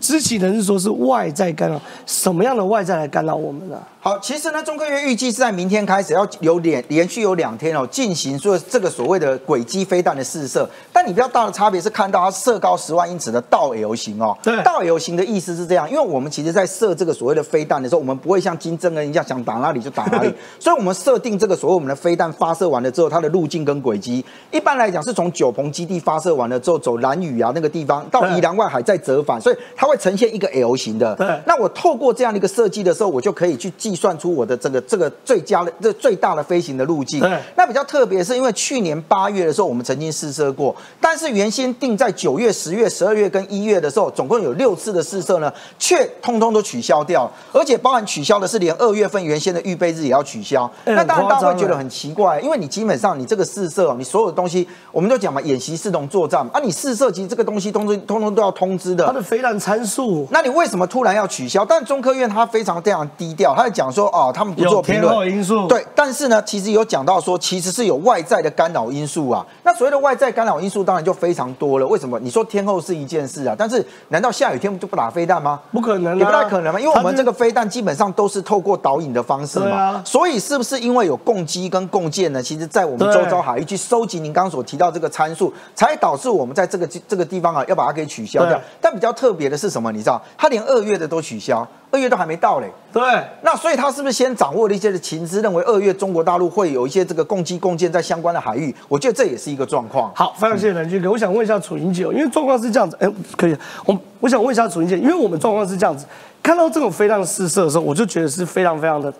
[0.00, 10.66] 知情人士说是外在干扰，什么样的外在来干扰我们呢、好，其实呢，中科院预计是在明天开始要有连连续有两天哦，进行做这个所谓的轨迹飞弹的试射。
[10.90, 14.34] 但你比较大的差别是看到它射高十万英尺的倒 L 型哦。
[14.42, 31.14] 对倒 L 型的意思是这样，因为我们其实在射这个所谓的飞弹的时候，我们不会像金正恩一样想打哪里就打哪里， 所以我们设定这个所谓我们的飞弹发射完了之后，它的路径跟轨迹，一般来讲是从九鹏基地发射完了之后，走蓝屿啊那个地方到宜兰外海再折返，所以它会呈现一个 L 型的。
[31.16, 37.20] 对那我透过这样的一个设计的时候，我就可以去计算出我的这个这个最佳的这最大的飞行的路径。
[37.20, 50.70] 对那比较特别是因为去年八月的时候，我们曾经试射过，但是原先定在九月、十月、十二月跟一月的时候，总共有六次的试射呢，却通通都取消掉，而且包含取消的是连二月份原先的预备日也要取消。
[50.84, 59.06] 哎那当然大家会觉得很奇怪，因为你基本上你这个试射，你所有的东西，我们都讲嘛，演习视同作战啊，你试射其实这个东西通通通通都要通知的。
[59.06, 61.64] 它的飞弹参数那你为什么突然要取消？
[61.64, 65.30] 但中科院它非常非常低调，它在讲说哦，他们不做评论。
[65.30, 69.46] 因素，对，但是呢，其实有讲到说，其实是有外在的干扰因素啊。
[69.62, 71.86] 那所谓的外在干扰因素，当然就非常多了。
[71.86, 72.18] 为什么？
[72.18, 75.60] 你说天后是一件事啊，但是难道下雨天就不打飞弹吗？
[75.70, 82.42] 不可能、啊，也不太可能嘛，因为我们这个飞弹基本上都是透过导引的方式嘛，啊所以是不是因为有共机跟共建呢？
[82.42, 88.60] 其实，在我们周遭海域去收集您刚刚所提到这个参数，才导致我们在这个这个地方啊，要把它给取消掉。
[88.80, 89.92] 但比较特别的是什么？
[89.92, 92.70] 你知道，它连二月的都取消，二月都还没到嘞。
[92.92, 93.02] 对。
[93.42, 98.74] 那所以他是不是先掌握了一些的情资，认为二月中国大陆会有一些这个共机共建在相关的海域？
[98.88, 100.10] 我觉得这也是一个状况。
[100.14, 101.10] 好，非常谢谢蓝军哥。
[101.10, 106.06] 我想问一下楚英姐哦，因为状况是这样子，哎，可以，我我想问一下楚英姐，因为我们状况是这样子，
[106.42, 109.12] 看到这种飞弹试射的时候，我就觉得是非常非常的，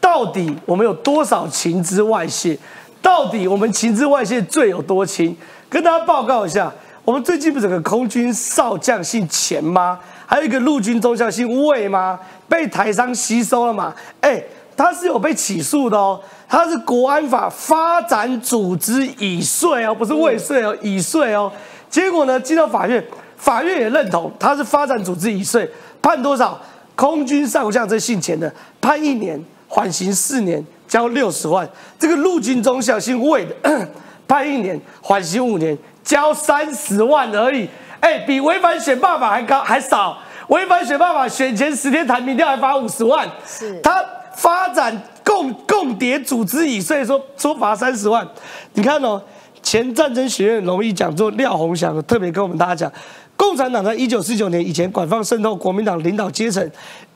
[0.00, 2.58] 到底我们有多少情资外泄？
[3.00, 5.36] 到底我们情资外泄罪有多轻？
[5.68, 6.72] 跟大家报告一下，
[7.04, 9.98] 我们最近不整个空军少将姓钱吗？
[10.26, 12.18] 还有一个陆军中校姓魏吗？
[12.48, 13.94] 被台商吸收了嘛？
[14.20, 14.42] 哎，
[14.76, 21.50] 他是有被起诉的哦，他是国安法发展组织已遂哦，不是未遂哦，已遂哦。
[21.90, 23.04] 结果呢，进到法院，
[23.36, 25.68] 法院也认同他是发展组织已遂，
[26.00, 26.60] 判多少？
[26.96, 31.68] 空军上将这姓钱的，判一年，缓刑四年，交六十万。
[31.98, 33.54] 这个陆军中校姓魏的，
[34.28, 37.68] 判一年，缓刑五年，交三十万而已。
[38.04, 40.18] 哎，比违反选罢法还高还少。
[40.48, 43.26] 违反选罢法，选前十天谈民调还罚五十万。
[43.46, 44.04] 是他
[44.36, 48.28] 发展共共谍组织已遂，说说罚三十万。
[48.74, 49.22] 你看哦，
[49.62, 52.92] 前战争学院荣誉讲座廖鸿祥特别跟我们大家讲，
[53.38, 56.70] 共产党在一九四九年以前广泛渗透国民党领导阶层，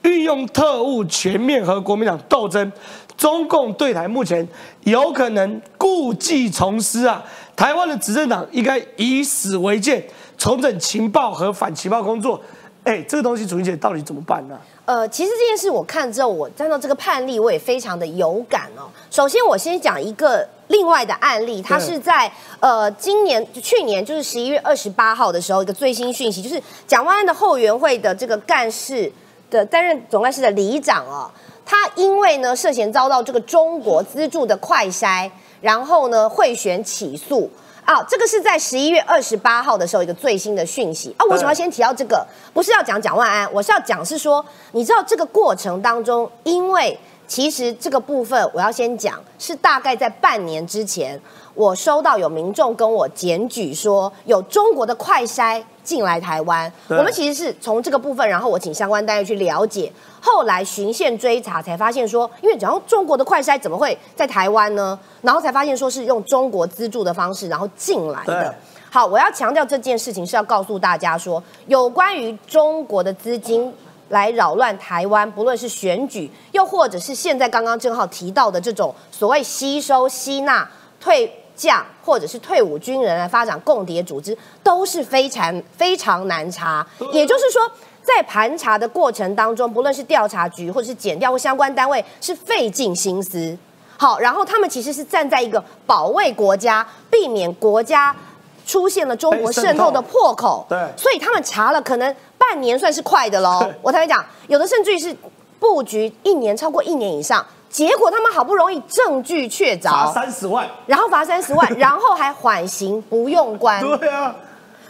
[0.04, 2.72] 运用特务全面和国民党斗争。
[3.18, 4.46] 中共对台目前
[4.84, 7.20] 有可能故技重施啊！
[7.56, 10.00] 台湾的执政党应该以史为鉴，
[10.38, 12.40] 重整情报和反情报工作。
[12.84, 14.58] 哎，这个东西主席姐到底怎么办呢？
[14.86, 18.88] 呃，其实这件事我看之后，我看到这个判例，我也非常的有感哦。
[19.10, 29.12] 首先，我先讲一个另外的案例，它是在呃今年去年就是十一月二十八号的时候，一个最新讯息，就是蒋万安的后援会的这个干事
[29.50, 31.30] 的担任总干事的里长哦，
[31.66, 37.50] 他因为呢涉嫌遭到这个中国资助的快筛，然后呢贿选起诉。
[37.88, 41.24] 啊，这个是在十一月二十八号的时候一个最新的讯息啊。
[41.24, 42.22] 我为什么要先提到这个？
[42.52, 51.18] 不是要讲蒋万安，我是要讲是说，你知道这个过程当中，因为其实这个部分我要先讲，是大概在半年之前，
[51.54, 56.70] 我收到有民众跟我检举说，有中国的快筛进来台湾。
[56.88, 59.90] 我们其实是从这个部分，然后我请相关单位去了解。
[60.20, 64.98] 后来循线追查，才发现说，因为讲到中国的快筛怎么会在台湾呢？
[65.22, 68.54] 然后才发现说是用中国资助的方式，然后进来的。
[68.90, 73.72] 好，我要强调这件事情是要告诉大家说，有关于中国的资金
[74.10, 80.68] 来扰乱台湾，不论是选举，又或者是现在刚刚正好提到的这种所谓吸收、吸纳
[81.00, 86.86] 退将或者是退伍军人来发展共谍组织，都是非常非常难查。
[87.12, 87.60] 也就是说。
[88.00, 93.54] 在盘查的过程当中，不论是调查局或者是检调或相关单位，是费尽心思。
[93.98, 98.16] 好，然后他们其实是站在一个保卫国家、避免国家
[98.64, 100.64] 出现了中国渗透的破口。
[100.70, 103.70] 对，所以他们查了可能半年算是快的喽。
[103.82, 105.14] 我才会讲，有的甚至于是
[105.60, 107.44] 布局一年，超过一年以上。
[107.70, 113.80] 结果他们好不容易证据确凿，罚三十万，然后罚三十万， 然后还缓刑不用关。
[113.98, 114.34] 对啊。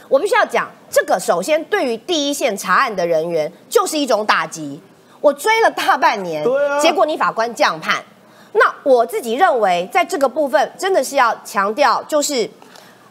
[0.09, 4.81] 我必须要讲，这个首先对于第一线查案的人员就是一种打击。
[5.21, 6.45] 我追了大半年，
[6.81, 8.03] 结果你法官这样判，
[8.53, 12.49] 那我自己认为，在这个部分真的是要强调，就是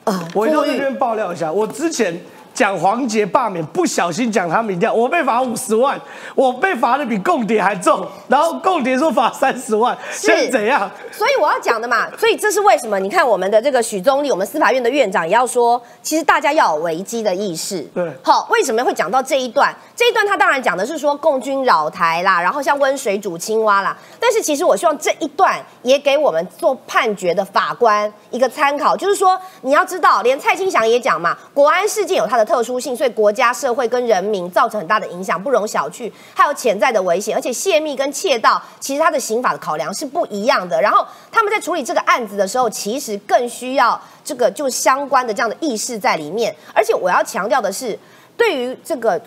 [0.05, 2.19] 呃，我就这边爆料一下，我之前。
[2.57, 5.95] 讲黄杰罢免，不小心讲他民调，我被罚五十万，
[6.33, 10.89] 我被罚的比共谍还重，然后共谍说罚三十万，是怎样？
[11.11, 12.97] 所以我要讲的嘛，所以这是为什么？
[12.97, 17.81] 你看我们的这个许宗立，我们司法院的院长也要说，其实大家要有危机的意识。
[17.93, 19.71] 对，好，为什么会讲到这一段？
[19.95, 32.46] 这一段他当然讲的是说共军扰台啦，然后像温水煮青蛙啦，但是其实我希望这一段也给我们做判决的法官一个参考，就是说你要知道，连蔡清祥也讲嘛，国安事件有他的。
[32.47, 37.35] 特殊性，所以国家、社会跟人民造成很大的影响，不容小觑，还有潜在的危险。
[37.35, 40.81] 而且泄密跟窃盗，其实它的刑法的考量是不一样的。
[40.81, 46.55] 然后他们在处理这个案子的时候，其实更需要这个就相关的这样的意识在里面。
[46.73, 47.99] 而且我要强调的是，
[48.37, 49.21] 对于这个，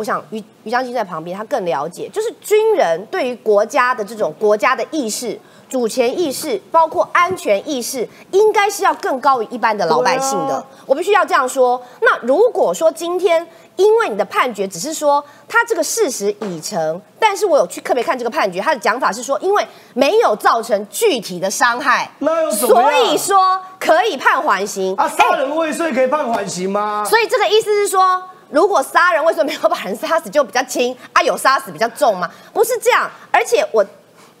[0.00, 5.38] 我想于于将军在旁边，他更了解，就是军人对于国家的这种国家的意识。
[5.68, 10.64] 主权意识，包括安全意识，应该是要更高于一般的老百姓的。
[10.84, 11.80] 我必须要这样说。
[12.00, 24.96] 那如果说今天因为你的判决只是说他这个事实已成，但是我有去特别看这个判决，他的讲法是说，因为没有造成具体的伤害，那所以说可以判缓刑。
[24.96, 27.04] 啊，杀人未遂可以判缓刑吗？
[27.06, 32.30] 所以这个意思是说，如果杀人为什么没有把人杀死就比较轻，啊，有杀死比较重吗？
[32.52, 33.84] 不是这样，而且我。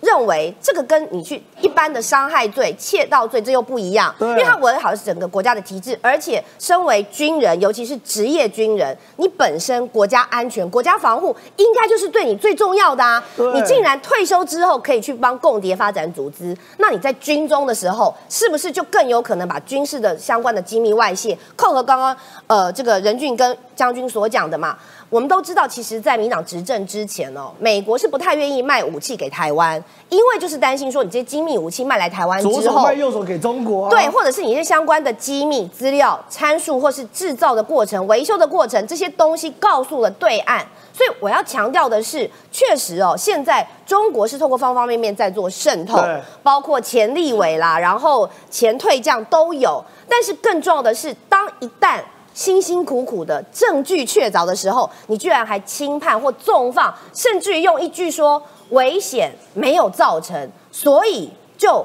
[0.00, 13.22] 认为这个跟你去一般的伤害罪、窃盗罪这又不一样，因为它违好是整个国家的体制，而且身为军人，尤其是职业军人，你本身国家安全、国家防护应该就是对你最重要的啊！
[13.54, 21.36] 你竟然退休之后可以去帮共谍发展组织，那你在军中的时候，是不是就更有可能把军事的相关的机密外泄？
[21.56, 24.76] 扣合刚刚呃这个任俊跟将军所讲的嘛？
[25.10, 40.64] 我们都知道，其实，在民党执政之前哦，美国是不太愿意卖武器给台湾，因为就是担心说，你这些机密武器卖来台湾之后左手卖，右手给中国、啊，对，或者是你一些相关的机密资料、参数，或是制造的过程、维修的过程，这些东西告诉了对岸。
[40.92, 46.00] 所以我要强调的是，确实哦，现在中国是透过方方面面在做渗透，
[46.42, 49.82] 包括前立委啦，然后前退将都有。
[50.08, 52.00] 但是更重要的是，当一旦
[52.40, 61.84] 辛辛苦苦的证据确凿的时候，你居然还轻判或纵放，甚至于用一句说危险没有造成，所以就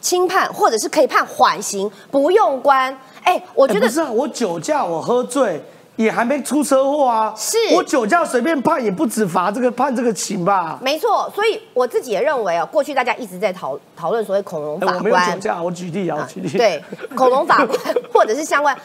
[0.00, 2.92] 轻判或者是可以判缓刑，不用关。
[3.22, 5.62] 哎，我觉得不是啊，我酒驾我喝醉
[5.98, 10.78] 也还没出车祸啊，是我酒驾随便判也不止罚这个判这个刑吧？
[10.80, 16.56] 没错，所以我自己也认为哦，过去大家一直在讨讨论所谓恐龙哎我没有法官，酒驾，我举例啊，我举例。
[16.56, 16.80] 对，
[17.16, 17.78] 恐龙法官
[18.14, 18.78] 或者是相关，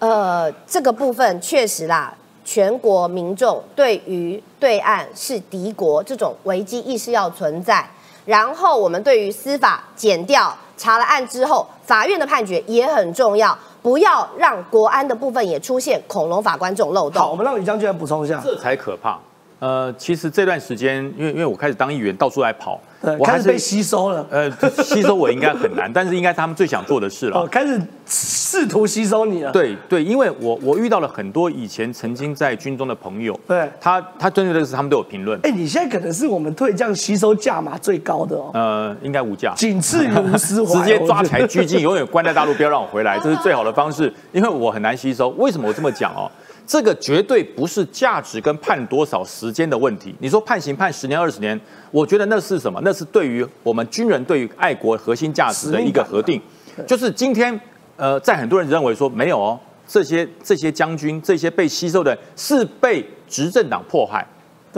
[0.00, 2.12] 呃，这个部分确实啦，
[2.44, 7.88] 全国民众对于对岸是敌国这种危机意识要存在。
[8.24, 17.36] 然后我们对于司法减掉查了案之后，法院的判决也很重要，不要让国安的部分也出现恐龙法官这种漏洞好，我。
[17.36, 18.40] 们让李将军来补充一下。
[18.42, 19.16] 这才可怕。
[19.58, 22.78] 呃，其实这段时间，因为因为我开始当议员，到处来跑，，
[23.18, 24.50] 我还是开始被吸收了，呃
[24.84, 27.48] 吸收我应该很难， 但是应该是他们最想做的事了哦，。
[27.50, 29.50] 开始试图吸收你了。
[29.50, 39.54] 对对，因为我我遇到了很多以前曾经在军中的朋友，对他他针对这个事他们都有评论，哎，你现在可能是我们退将吸收价码最高的哦，呃，应该无价。
[39.56, 44.12] 仅次于吴思华， 直接抓起来拘禁，永远关在大陆，不要让我回来，这是最好的方式。
[44.32, 45.30] 因为我很难吸收。
[45.30, 46.30] 为什么我这么讲哦？
[46.66, 50.14] 这个绝对不是价值跟判多少时间的问题。
[50.18, 51.58] 你说判刑判十年二十年，
[51.90, 52.80] 我觉得那是什么？
[52.84, 56.40] 那是对于我们军人对于爱国核心价值的一个核定。
[56.86, 57.58] 就是今天，
[57.96, 64.26] 呃，在很多人认为说没有哦，这些这些将军这些被吸收的是被执政党迫害。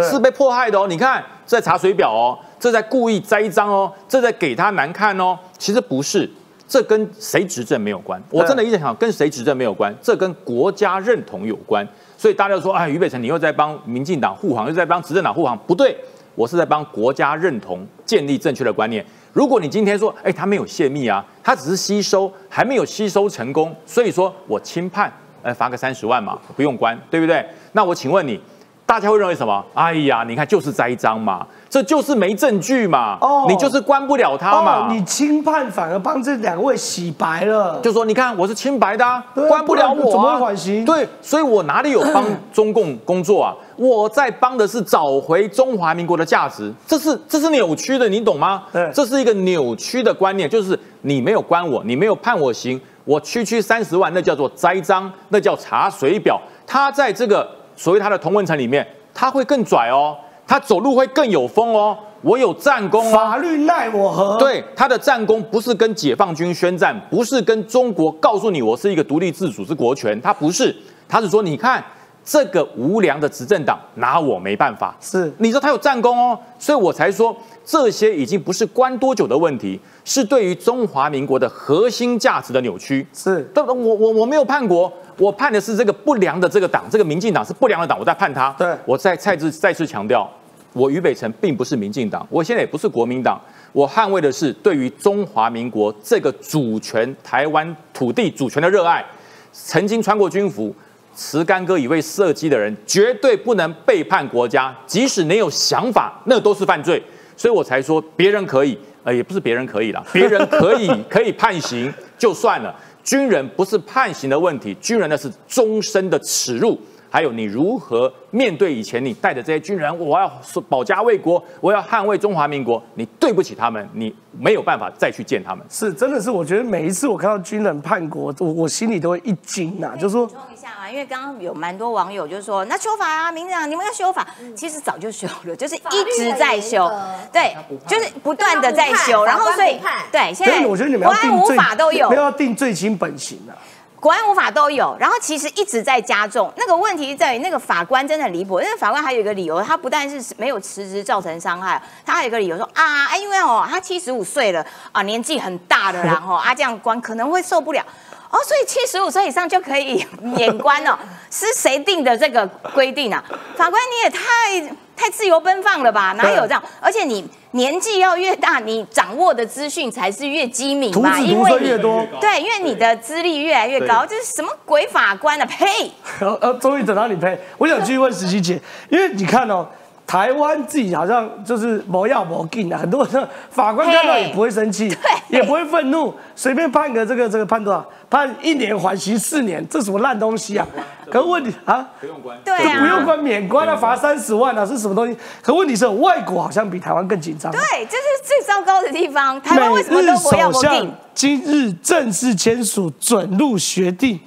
[0.01, 0.87] 是被迫害的哦。
[0.87, 5.37] 你看，这在查水表哦，这在故意栽赃哦，这在给他难看哦。
[5.59, 6.31] 其实不是，
[6.69, 8.23] 这跟谁执政没有关。
[8.31, 11.87] 我真的一直想，跟谁执政没有关，这跟国家认同有关。
[12.19, 15.97] 所以大家就说，哎，俞北辰，你又在帮民进党护航，又在帮执政党护航，不对，
[16.35, 19.05] 我是在帮国家认同建立正确的观念。
[19.33, 27.45] 如果你今天说，哎，他没有泄密啊，他只是吸收，还没有吸收成功，所以说我轻判，呃，罚个三十万嘛，不用关，对不对？
[27.73, 28.41] 那我请问你，
[28.85, 29.65] 大家会认为什么？
[29.75, 34.87] 哎呀，你看就是栽赃嘛，这就是没证据嘛，哦你就是关不了他嘛。
[34.87, 43.55] 哦，你轻判反而帮这两位洗白了，就说你看我是清白的、啊，对啊关不了我、啊，怎么会缓刑对，所以我哪里有帮中共工作啊？
[43.77, 48.65] 我在帮的是找回中华民国的价值，这是这是扭曲的，你懂吗？
[48.73, 56.41] 对这是一个扭曲的观念，就是你没有关我，你没有判我刑，我区区三十万，那叫做栽赃，那叫查水表。
[56.67, 60.17] 他在这个所谓他的同文层里面，他会更拽哦，
[60.49, 63.13] 他走路会更有风哦，我有战功哦。
[63.13, 70.75] 法律奈我何？，对他的战功不是跟解放军宣战，不是跟中国告诉你我是一个独立自主之国权，他不是，
[71.07, 71.85] 他是说你看
[72.25, 77.37] 这个无良的执政党拿我没办法，是你说他有战功哦，所以我才说
[77.69, 83.07] 这些已经不是关多久的问题，是对于中华民国的核心价值的扭曲。
[83.13, 83.75] 是对不？
[83.75, 88.49] 我我我没有叛国，我判的是这个不良的这个党，这个民进党是不良的党，我在判他。
[88.57, 90.27] 对我再再次再次强调，
[90.73, 93.39] 我俞北辰并不是民进党，我现在也不是国民党，
[93.73, 99.05] 我捍卫的是对于中华民国这个主权、台湾土地主权的热爱。
[99.53, 100.75] 曾经穿过军服、
[101.15, 107.03] 持干戈以为射击的人，绝对不能背叛国家，即使你有想法，那都是犯罪。
[107.39, 112.75] 所以我才说，别人可以，呃，也不是别人可以啦， 别人可以 可以判刑就算了，
[113.05, 116.79] 军人不是判刑的问题，军人那是终身的耻辱。
[117.11, 120.31] 还有你如何面对以前你带的这些军人，我要
[120.69, 125.65] 保家卫国，我要捍卫中华民国，你对不起他们，你没有办法再去见他们。
[125.71, 136.91] 是，真的是，我觉得每一次我看到军人叛国，我我心里都会一惊呐、就说补充一下嘛，因为刚刚有蛮多网友就说，那修法啊，民进党你们要修法，其实早就修了，就是一直在修。
[137.33, 137.55] 对，
[137.87, 139.79] 就是不断的在修，然后所以
[140.13, 142.11] 对现在所以我觉得你们要定最法都有。
[142.11, 143.57] 没，有要定罪轻本刑啊。
[144.01, 146.53] 国安无法都有，然后其实一直在加重。
[146.57, 157.85] 那个问题在于那个法官真的很离谱，那个法官还有一个理由，他不但是没有辞职造成伤害，他还有一个理由说啊，因为哦他七十五岁了啊，年纪很大了，然后啊这样关可能会受不了。
[158.31, 160.99] 哦，所以七十五岁以上就可以免关了，
[161.31, 163.25] 是谁定的这个规定啊？
[163.57, 166.13] 法官你也太太自由奔放了吧？
[166.19, 166.63] 哪有这样？
[166.81, 172.05] 而且你年纪要越大，你掌握的资讯才是越机敏徒嘛，子徒孙因为越多。
[172.21, 175.47] 对，因为你的资历越来越高，这是什么鬼法官啊？
[175.47, 175.91] 呸！
[176.21, 177.39] 呃， 终于等到你呸。
[177.57, 179.67] 我想继续问石琪姐，因为你看哦，
[180.09, 184.91] 台湾自己好像就是没要没劲啊，很多的法官看到也不会生气，
[185.29, 190.67] 也不会愤怒，随便判个这个这个判多少，判一年缓刑四年，这什么烂东西啊？
[191.11, 192.39] 可问题啊，不用关。
[192.43, 195.15] 对啊，不用关免关啊，罚三十万啊，是什么东西？
[195.43, 197.53] 可问题是，外国好像比台湾更紧张。
[197.53, 199.39] 对，这是最糟糕的地方。
[199.43, 200.87] 台湾为什么都不要不定首相？
[201.13, 204.19] 今日正式签署准入协定，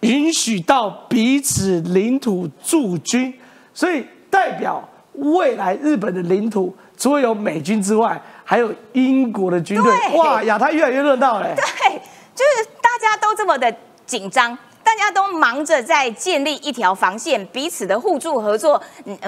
[0.00, 3.32] 允许到彼此领土驻军，
[3.72, 4.82] 所以代表
[5.18, 9.92] 未来日本的领土除了有美军之外，还有英国的军队。
[10.16, 11.54] 哇，亚太越来越热闹嘞！
[11.54, 11.98] 对，
[12.34, 13.74] 就是大家都这么的
[14.06, 14.56] 紧张。
[14.82, 18.82] 大家都忙着在建立一条防线，彼此的互助合作。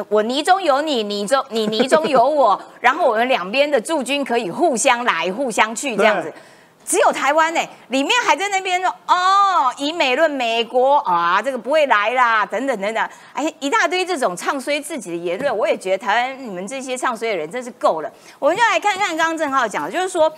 [0.08, 6.34] 我泥中有你，你中你泥中有我，然后我们两边的驻军可以互相来、互相去这样子对。
[6.84, 18.10] 只有台湾呢，里面还在那边说哦，以美论美国啊，这个不会来啦，等等等等，哎，一大堆这种唱衰自己的言论，我也觉得台湾你们这些唱衰的人真是够了。
[18.38, 20.32] 我们就来看看刚刚郑浩讲的，就是说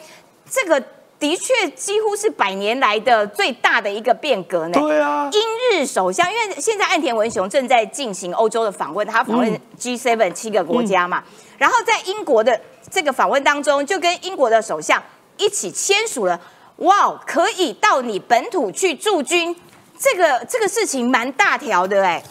[0.50, 0.82] 这个
[1.18, 4.78] 的确几乎是百年来的最大的一个变革呢。
[4.78, 5.40] 对啊，英
[5.78, 11.22] 日首相，因为现在岸田文雄正在进行欧洲的访问，他访问 G7 七个国家嘛，
[11.56, 15.02] 然后在英国的这个访问当中，就跟英国的首相
[15.36, 16.40] 一起签署了，
[16.76, 19.54] 哇，可以到你本土去驻军，
[19.98, 22.22] 这个这个事情蛮大条的哎。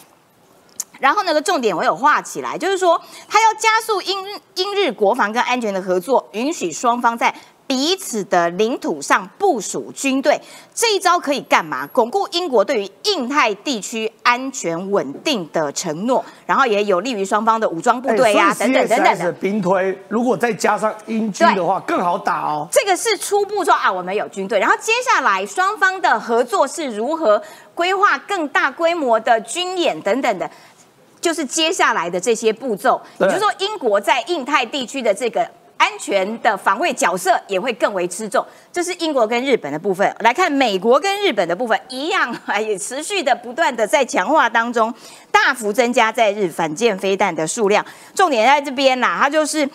[1.00, 7.34] 然后那个重点我有画起来，就是说他要加速英英日国防跟安全的合作，允许双方在
[7.72, 10.38] 彼此的领土上部署军队。
[10.74, 11.86] 这一招可以干嘛？
[11.86, 19.32] 巩固英国对于印太地区安全稳定的承诺，然后也有利于双方的武装部队呀、哎所以等等等等的。
[19.32, 22.68] 兵推，如果再加上英军的话，更好打哦。
[22.70, 27.42] 这个是初步说啊，我们有军队，然后接下来双方的合作是如何
[27.74, 30.50] 规划更大规模的军演等等的，
[31.22, 33.00] 就是接下来的这些步骤。
[33.18, 35.48] 也就是说，英国在印太地区的这个
[35.82, 38.46] 安全的防卫角色也会更为吃重。
[38.72, 40.14] 这是英国跟日本的部分。
[40.20, 44.94] 来看美国跟日本的部分，一样也持续的不断的在强化当中，
[45.32, 47.84] 大幅增加在日反舰飞弹的数量。
[48.14, 49.68] 重点在这边啦，它就是。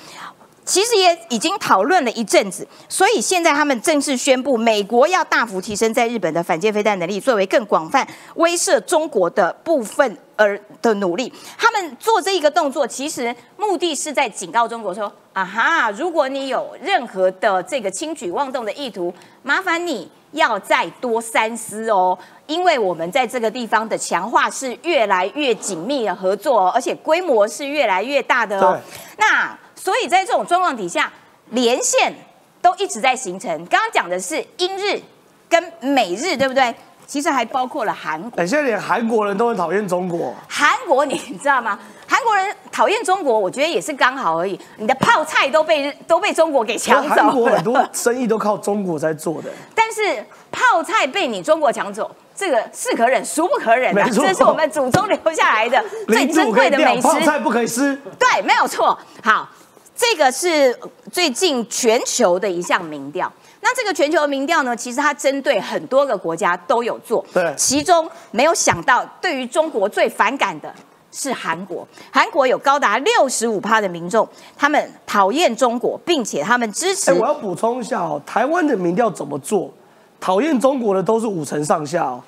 [0.63, 8.05] 其实也已经讨论了一阵子，所以现在他们正式宣布，美国要大幅提升在日本的反舰飞弹能力，作为更广泛
[8.35, 11.33] 威慑中国的部分而的努力。
[11.57, 19.13] 他们做这一个动作，其实目的是在警告中国说：啊哈，如果你有任何的这个轻举妄动的意图，
[19.43, 28.79] 麻烦你要再多三思哦，因为我们在这个地方的强化是越来越紧密的合作哦，而且规模是越来越大的哦。
[29.17, 31.11] 那所以在这种状况底下，
[31.51, 32.13] 连线
[32.61, 33.49] 都一直在形成。
[33.67, 35.01] 刚刚讲的是英日
[35.49, 36.75] 跟美日，对不对？
[37.07, 38.41] 其实还包括了韩国。
[38.41, 40.35] 哎，现在连韩国人都很讨厌中国。
[40.47, 41.79] 韩国你知道吗？
[42.05, 44.59] 韩国人讨厌中国，我觉得也是刚好而已。
[44.75, 49.49] 你的泡菜都被都被中国给抢走韩国很，多生意都靠中国在做的。
[49.73, 54.05] 但是泡菜被你中国抢走，这个是可忍，孰不可忍啊！
[54.05, 57.01] 没错这是我们祖宗留下来的 最领珍贵的美，食。
[57.01, 57.95] 泡菜不可以吃。
[58.19, 58.97] 对，没有错。
[59.23, 59.49] 好，
[59.95, 60.77] 这个是
[61.11, 63.31] 最近全球的一项民调。
[63.69, 67.23] 那这个全球的民调呢，其实它针对很多个国家都有做。
[67.33, 70.73] 对其中没有想到，对于中国最反感的
[71.11, 71.85] 是韩国。
[72.09, 79.69] 韩国有高达六十五趴的民众，他们讨厌中国，并且他们支持哎，我要补充一下哦，台湾的民调怎么做？
[80.17, 82.23] 讨厌中国的都是五成上下哦，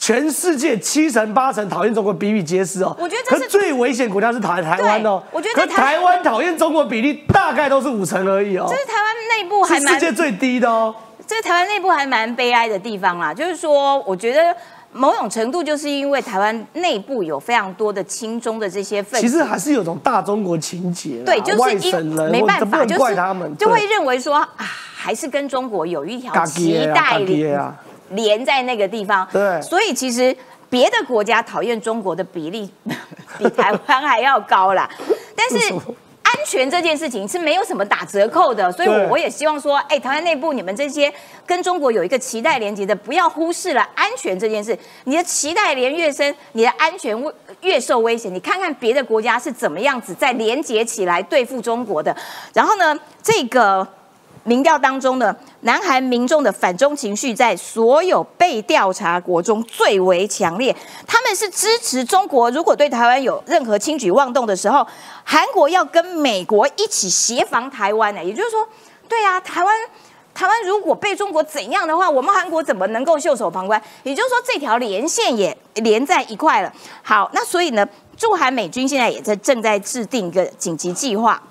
[0.00, 2.96] 全世界七成八成讨厌中国比比皆是哦。
[2.98, 5.22] 我觉得这是可最危险国家是台台湾哦。
[5.30, 10.94] 我觉得可台台湾讨厌中国比例大概都是五成而已哦这，是台湾内部还是蛮世界最低的哦。
[11.26, 14.56] 这是台湾内部还蛮悲哀的地方啦，就是说，我觉得
[14.90, 27.76] 某种程度就是因为台湾内部有非常多的亲中的这些分子，其实还是有种大中国情节，对，就是因省人，没办法，就是怪他们，就会对认为说啊，还是跟中国有一条脐带连啊
[28.10, 30.36] 连在那个地方，对所以其实
[30.68, 32.70] 别的国家讨厌中国的比例
[33.38, 34.88] 比台湾还要高啦，
[35.34, 35.74] 但是。
[36.22, 41.12] 安全这件事情是没有什么打折扣的，所以我也希望说，哎，台湾内部你们这些
[41.44, 44.78] 跟中国有一个脐带连接的，不要忽视了安全这件事。
[45.04, 48.28] 你的脐带连越深，你的安全越越受威胁。
[48.28, 52.16] 你看看别的国家是怎么样子在连接起来对付中国的。
[52.54, 53.84] 然后呢，这个
[54.44, 60.74] 民调当中呢，南韩民众的反中情绪在所有被调查国中最为强烈。
[61.06, 64.86] 他们是支持中国，如果对台湾有任何轻举妄动的时候，
[65.24, 68.24] 韩国要跟美国一起协防台湾呢。
[68.24, 68.66] 也就是说，
[69.08, 69.78] 对啊，台湾
[70.32, 73.80] 台湾如果被中国怎样的话，我们韩国怎么能够袖手旁观？
[74.04, 76.72] 也就是说，这条连线也连在一块了。
[77.02, 77.86] 好，那所以呢，
[78.16, 81.42] 驻韩美军现在也在正在制定一个紧急计划。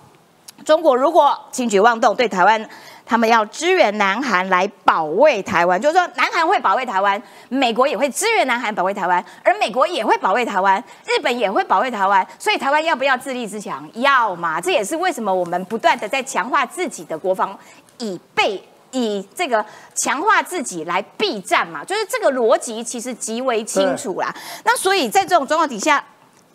[0.66, 2.70] 中国如果轻举妄动，对台湾，
[3.06, 13.90] 他们要支援南韩来保卫台湾，就是说南韩会保卫台湾，美国也会支援南韩保卫台湾，而美国也会保卫台湾，日本也会保卫台湾，所以台湾要不要自立自强？
[13.96, 17.58] 要嘛，这也是为什么我们不断的在强化自己的国防，
[17.98, 24.34] 以备以这个强化自己来避战嘛，就是这个逻辑其实极为清楚啦。
[24.64, 26.04] 那所以在这种状况底下，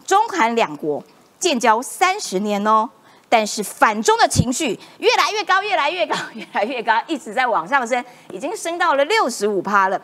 [0.07, 1.03] 中韩两国
[1.41, 2.89] 建交三十年哦。
[3.37, 10.01] 但是反中的情绪越来越高，越来越高，越来越高，一直在往上升，已经升到了六十五趴了。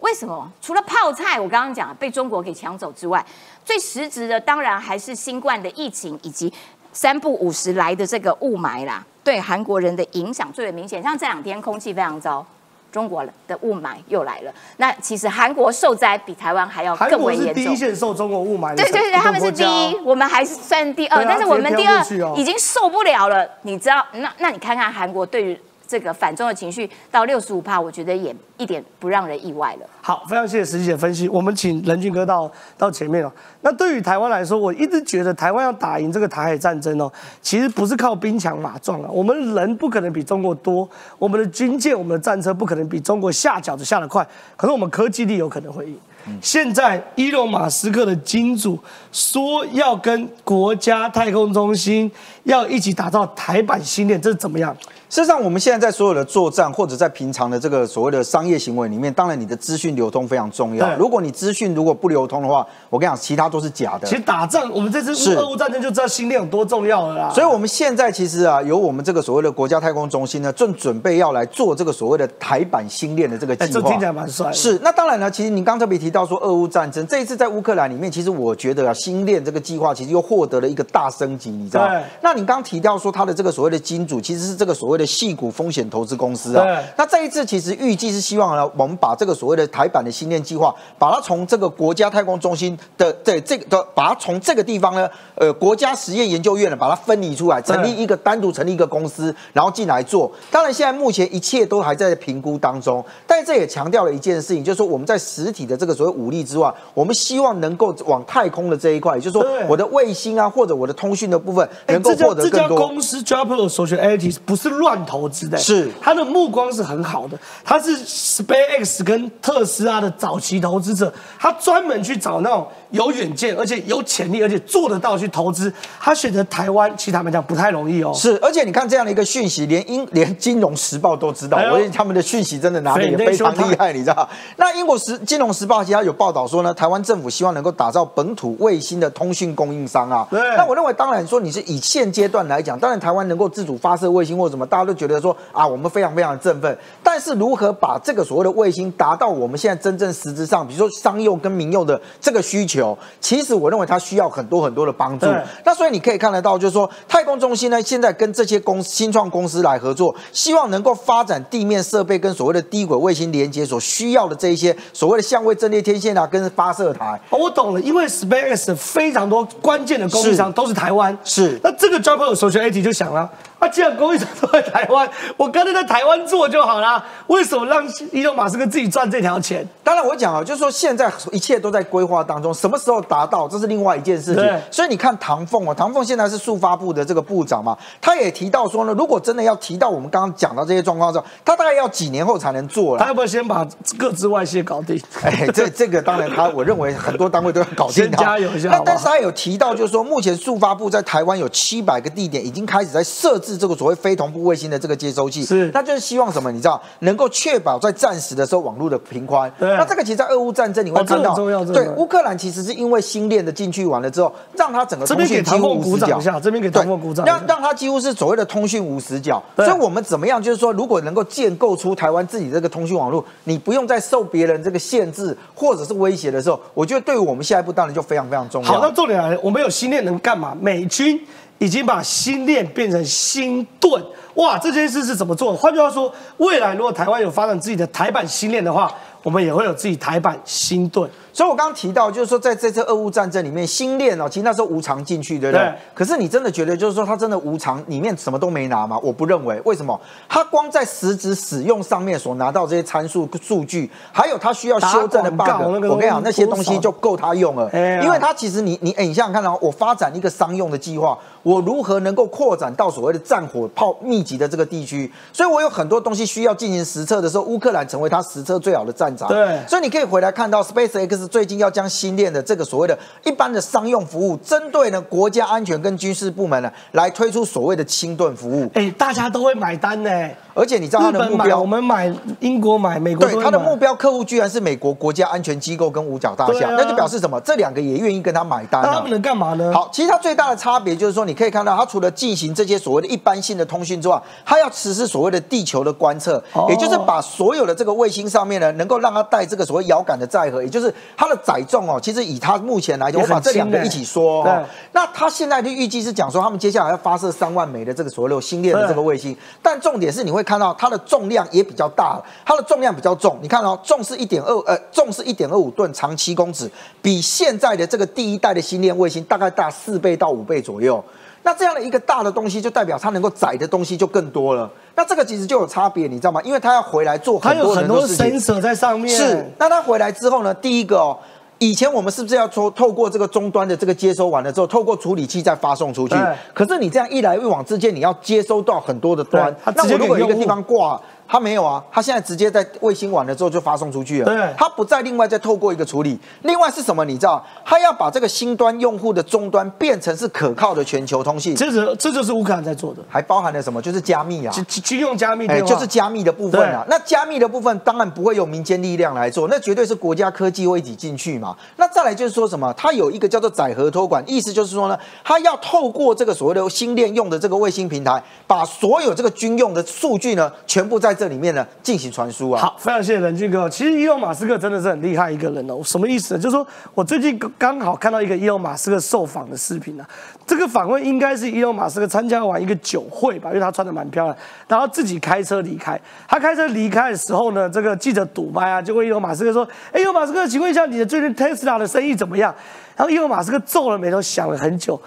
[0.00, 0.52] 为什么？
[0.60, 3.24] 除了泡菜，我刚刚讲被中国给抢走之外，
[3.64, 6.52] 最实质的当然还是新冠的疫情以及
[6.92, 11.02] 三不五十来的这个雾霾啦，对韩国人的影响最为明显。
[11.02, 12.44] 像这两天空气非常糟。
[12.90, 17.64] 中国的雾霾又来了，那其实韩国受灾比台湾还要更为严重。
[17.64, 22.02] 第一线受中国雾霾，对对对，他们是第一，我们还是算第二，但是我们第二
[22.36, 23.48] 已经受不了了。
[23.62, 25.58] 你知道，那那你看看韩国对于。
[25.88, 29.86] 这个反中的情绪到六十五帕，我觉得也一点不让人意外了。
[30.02, 31.26] 好，非常谢谢石姐分析。
[31.28, 33.32] 我们请任俊哥到到前面哦。
[33.62, 37.10] 那对于台湾来说，我一直觉得台湾要打赢这个台海战争哦，
[37.40, 39.08] 其实不是靠兵强马壮啊。
[39.10, 40.86] 我们人不可能比中国多，
[41.18, 44.26] 我们的军舰、我们的战车不可能比中国下饺子下得快。
[44.56, 45.98] 可是我们科技力有可能会赢。
[46.42, 48.78] 现在伊隆马斯克的金主
[49.10, 52.10] 说要跟国家太空中心
[52.48, 54.74] 要一起打造台版新链，这是怎么样？
[55.10, 60.96] 事实上，我们现在在所有的作战或者在平常的这个所谓的商业行为里面，当然你的资讯流通非常重要。
[60.96, 64.06] 如果你资讯如果不流通的话，我跟你讲，其他都是假的。
[64.06, 67.30] 其实打仗，我们这次俄乌战争就知道新链有多重要了啦。
[67.34, 73.80] 所以，我们现在其实啊，有我们这个所谓的国家太空中心呢，正准备要来做这个所谓的台版新链的这个计划。
[73.80, 74.52] 这听起来蛮帅。
[74.52, 81.90] 是，那当然呢，其实您刚特别提到说俄乌战争，这一次在乌克兰里面，其实我觉得啊，新链这个计划其实又获得了一个大升级，你知道？
[82.20, 85.88] 那你刚提到说他的这个所谓的金主，其实是这个所谓的细股风险。
[85.88, 100.30] 投资公司啊，那这一次其实预计是希望呢，我们把这个所谓的台版的星链计划，把它从这个国家太空中心的对这个的，把它从这个地方呢，呃，国家实验研究院呢，把它分离出来，成立一个单独成立一个公司，然后进来做。
[100.50, 115.58] 当然，现在目前一切都还在评估当中，但是这也强调了一件事情，就是说我们在实体的这个所谓武力之外，我们希望能够往太空的这一块，也就是说我的卫星啊，或者我的通讯的部分，能够这家公司 j a p a n Social a i t i s 不是乱投资的。
[115.58, 125.72] 是，他的目光是很好的，他是 SpaceX 跟特斯拉的早期投资者，他专门去找那种有远见，而且有潜力，而且做得到去投资。
[126.00, 128.12] 他选择台湾，其实他们讲不太容易哦。
[128.14, 134.28] 是，而且你看这样的一个讯息，连英连金融时报都知道，我觉得他们的讯息真的拿的也非常厉害，你知道？
[134.56, 140.26] 那英国时金融时报其他有报道说呢，台湾政府希望能够打造本土卫星的通讯供应商啊。
[140.30, 140.40] 对。
[140.56, 146.38] 那我认为，当然说你是以现阶段来讲，当然台湾能够自主发射卫星或什么，大家都觉得说啊，我们非常非常的。
[146.38, 152.77] 振奋，但是如何把这个所谓的卫星达到我们现在真正实质上，比如说商用跟民用的这个需求，
[153.20, 155.26] 其实我认为它需要很多很多的帮助。
[155.64, 167.20] 那所以你可以看得到，就是说太空中心呢，现在跟这些公新创公司来合作，希望能够发展地面设备跟所谓的低轨卫星连接所需要的这一些所谓的相位阵列天线啊，跟发射台。
[167.30, 173.18] 我懂了，因为 SpaceX 非常多关键的供应商都是台湾，是那这个 j o b 首选 AT 就想了。
[173.18, 173.30] 啊，
[173.66, 177.04] 既然供应商都在台湾，我干脆在台湾做就好啦。
[177.26, 177.82] 为什么让
[178.12, 179.66] 伊隆马斯克自己赚这条钱？
[179.82, 184.60] 当然，我讲啊，就是说现在一切都在规划当中，什么时候达到，这是另外一件事情。
[184.70, 193.00] 所以你看唐凤啊，唐凤现在是速发部的这个部长嘛，他也提到说呢，如果真的要提到我们刚刚讲到这些状况之后，他大概要几年后才能做了。
[193.00, 193.66] 他要不要先把
[193.98, 195.00] 各自外泄搞定？
[195.22, 197.94] 哎，这这个当然他，我认为很多单位都要搞定。
[197.94, 198.68] 先加油一下。
[198.70, 204.28] 那但是他有提到，就是说目前速发部在台湾有七百个地点，已经开始在设置这个所谓非同。
[204.28, 206.52] 步卫星的这个接收器，是，那就是希望什么？
[206.52, 209.50] 你知道，能够确保在战时的时候网络的频宽。
[209.58, 216.20] 对，那这个其实，在俄乌战争你会看到，对，乌克兰其实是因为星链的进去完了之后，让它整个通讯几乎无死角。
[216.42, 219.42] 这边给唐凤鼓掌，让让它几乎是所谓的通讯无死角。
[219.56, 220.42] 所以我们怎么样？
[220.42, 228.72] 就是说，如果能够建构出台湾自己这个通讯网络，你不用再受别人这个限制或者是威胁的时候，我觉得对于我们下一步当然就非常非常重要。
[228.72, 230.54] 好，那重点来了，我们有星链能干嘛？
[230.60, 231.18] 美军。
[231.58, 234.02] 已经把新链变成新盾。
[234.34, 235.58] 哇，这件事是怎么做的？
[235.58, 238.92] 换句话说，未来如果台湾有发展自己的台版新链的话，
[239.22, 241.10] 我们也会有自己台版新盾。
[241.38, 245.66] 所以我刚刚提到，就是说在这次俄乌战争里面，新链哦，其实那时候无偿进去，对不对？
[245.66, 248.98] 对可是你真的觉得，就是说他真的无偿，里面什么都没拿吗？
[249.00, 249.62] 我不认为。
[249.64, 250.00] 为什么？
[250.28, 255.48] 他光在实质使用上面所拿到这些参数数据，还有他需要修正的 bug，
[255.88, 257.70] 我跟你讲，那些东西就够他用了。
[257.72, 265.08] 哎因为他其实你你哎，你想想看啊，我发展一个商用的计划，我如何能够扩展到所谓的战火炮密集的这个地区？
[265.32, 269.28] 所以我有很多东西需要进行实测的时候，乌克兰成为他实测最好的战场。
[269.28, 280.10] 对所以你可以回来看到 SpaceX 最近要将新链的这个所谓的一般的商用服务，针对呢国家安全跟军事部门呢来推出所谓的轻盾服务，哎，大家都会买单呢。
[280.54, 281.68] 而且你知道他的目标我。
[281.68, 282.10] 们买，
[282.40, 287.38] 英国买，美国对他的目标客户居然是美国国家安全机构跟五角大厦，啊那就表示什么？
[287.42, 289.10] 这两个也愿意跟他买单啊那他们。
[289.10, 289.70] 能干嘛呢？
[289.72, 304.52] 好，其实它最大的差别就是说，你可以看到，它除了进行这些所谓的一般性的通讯之外，它要实施所谓的地球的观测，哦也就是把所有的这个卫星上面呢，能够让它带这个所谓遥感的载荷，也就是它的载重哦，其实以它目前来讲，我把这两个一起说对。
[304.52, 316.70] 哦，那它现在的预计是讲说，他们接下来要发射三万枚的这个所谓的星链的这个卫星，但重点是你会看到它的重量也比较大，它的重量比较重，你看哦，重是一点二呃，重是一点二五吨，长七公尺，
[317.02, 321.02] 比现在的这个第一代的星链卫星大概大四倍到五倍左右。
[321.48, 324.70] 那这样的一个大的东西，就代表它能够载的东西就更多了。
[324.94, 326.42] 那这个其实就有差别，你知道吗？
[326.44, 328.60] 因为它要回来做它很多有很多事情。
[328.60, 329.16] 在上面。
[329.16, 330.52] 是，那它回来之后呢？
[330.52, 331.16] 第一个哦，
[331.56, 336.14] 以前我们是不是要透透过这个终端的这个接收完了之后，透过处理器再发送出去？
[336.52, 341.00] 可是你这样一来一往之间，你要接收到很多的端，那我如果一个地方挂。
[341.28, 344.24] 它没有啊，他现在直接在卫星完了之后就发送出去了。
[344.24, 346.18] 对他不再另外再透过一个处理。
[346.42, 347.04] 另外是什么？
[347.04, 353.82] 你知道，他要把这个新端用户的终端变成是可靠的全球通信，这是这就是乌克兰在做的，还包含了什么？
[353.82, 354.52] 就是加密啊。
[354.52, 356.82] 军军用加密哎，就是加密的部分啊。
[356.88, 361.54] 那加密的部分当然不会有民间力量来做，那绝对是国家科技会一起进去嘛。
[361.76, 372.62] 那再来就是说什么，它有一个叫做载荷托管，意思就是说呢，它要透过这个所谓的星链用的这个卫星平台，把所有这个军用的数据呢，全部在这里面呢进行传输啊。
[372.62, 373.68] 好，非常谢谢冷俊哥。
[373.68, 375.80] 其实伊隆马斯克真的是很厉害一个人哦。
[375.82, 376.40] 什么意思呢？
[376.40, 380.08] 就是说我最近刚好看到一个伊隆马斯克受访的视频啊。
[380.46, 384.36] 这个访问应该是伊隆马斯克参加完一个酒会吧，因为他穿的蛮漂亮，
[384.68, 386.00] 然后自己开车离开。
[386.26, 392.54] 他开车离开的时候呢，这个记者堵麦啊，就问伊隆马斯克说：“哎，伊隆马斯克，请问一下你的最近 Tesla 的生意怎么样？”
[392.96, 395.00] 然后伊隆马斯克皱了眉头，想了很久。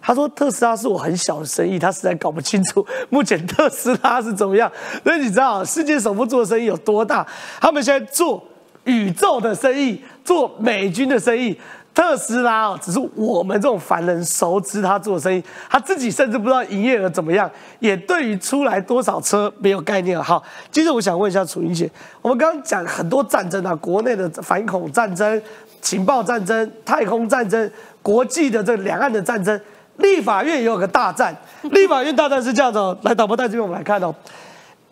[0.00, 4.70] 他说特斯拉是我很小的生意，他实在搞不清楚 目前特斯拉是怎么样。
[5.04, 7.26] 所以你知道世界首富做生意有多大？
[7.60, 8.42] 他们现在做
[8.84, 11.58] 宇宙的生意，做美军的生意。
[11.94, 20.22] 特斯拉哦，只是我们这种凡人熟知他做生意，他自己甚至不知道营业额怎么样，也对于出来多少车没有概念。
[20.22, 21.90] 好，接着我想问一下楚英姐，
[22.22, 25.42] 我们刚刚讲很多战争啊，国内的反恐战争、
[25.82, 27.68] 情报战争、太空战争、
[28.00, 29.60] 国际的这两岸的战争，
[29.98, 31.36] 立法院也有个大战。
[31.70, 34.14] 立法院大战是这样的哦，来导播带这边我们来看哦，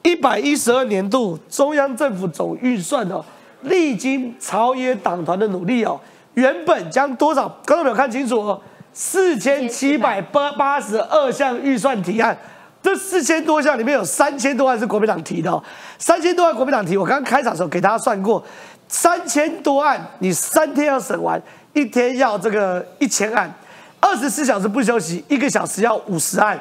[0.02, 3.24] 一百一十二年度中央政府总预算哦，
[3.62, 5.98] 历经朝野党团的努力哦，
[6.34, 7.48] 原本将多少？
[7.66, 8.60] 观众没有看清楚哦，
[8.92, 12.36] 四千七百八八十二项预算提案。
[12.82, 15.60] 这四千多项里面有三千多万是国民党提的哦，
[15.98, 18.40] 三千多万国民党提，我刚刚开场的时候给大家算过，
[18.86, 21.40] 三千多案你三天要审完，
[21.72, 23.52] 一天要这个一千案，
[24.00, 26.58] 二十四小时不休息，一个小时要五十案，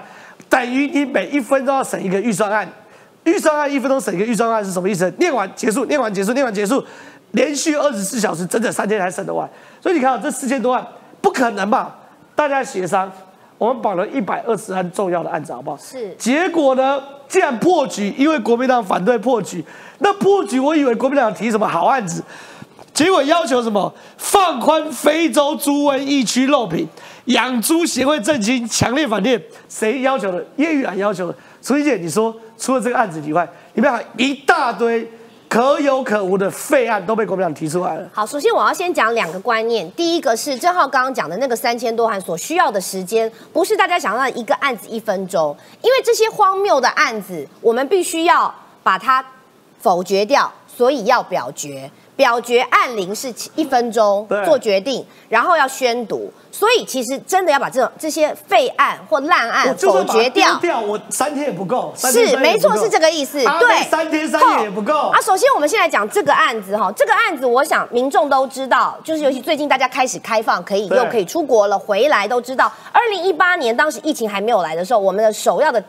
[0.50, 2.68] 等于你每一分钟要审一个预算案。
[3.24, 5.12] 预算案一分钟审一个预算案是什么意思？
[5.18, 6.84] 念完结束，念完结束，念完结束，
[7.32, 9.50] 连续二十四小时，整整三天才审得完。
[9.82, 10.86] 所以你看啊，这四千多案
[11.22, 11.96] 不可能吧？
[12.36, 13.12] 大家协商，
[13.58, 15.78] 我们绑了一百二十案重要的案子，好不好？
[15.78, 19.66] 是结果呢，竟然破局，因为国民党反对破局。
[20.00, 22.22] 那破局，我以为国民党提什么好案子，
[22.96, 26.88] 结果要求什么放宽非洲猪瘟疫区肉品，
[27.26, 29.50] 养猪协会震惊，强烈反对。
[29.68, 30.44] 谁要求的？
[30.56, 31.36] 叶玉兰要求的。
[31.62, 35.06] 楚怡姐，你说除了这个案子以外，你们还一大堆
[35.50, 38.10] 可有可无的废案都被国民党提出来了。
[38.14, 39.92] 好，首先我要先讲两个观念。
[39.92, 49.26] 第一个是郑浩刚刚讲的那个三千多案所需要的时间，不是大家想象一个案子一分钟，因为这些荒谬的案子，我们必须要把它
[49.82, 50.50] 否决掉。
[50.78, 51.90] 所以要表决。
[52.16, 56.32] 表决按铃是一分钟做决定，然后要宣读。
[56.52, 63.46] 所以其实真的要把这种这些废案或烂案否决掉丢，掉，我三天也不够，是没错，是这个意思。
[63.46, 65.20] 啊对，三天三夜也不够啊。
[65.20, 72.72] 首先，我们现在讲这个案子哈，这个案子我想民众都知道，就是尤其最近大家开始开放，可以又可以出国了，回来都知道。
[72.94, 75.84] 二零一八年当时疫情还没有来的时候，我们的首要的。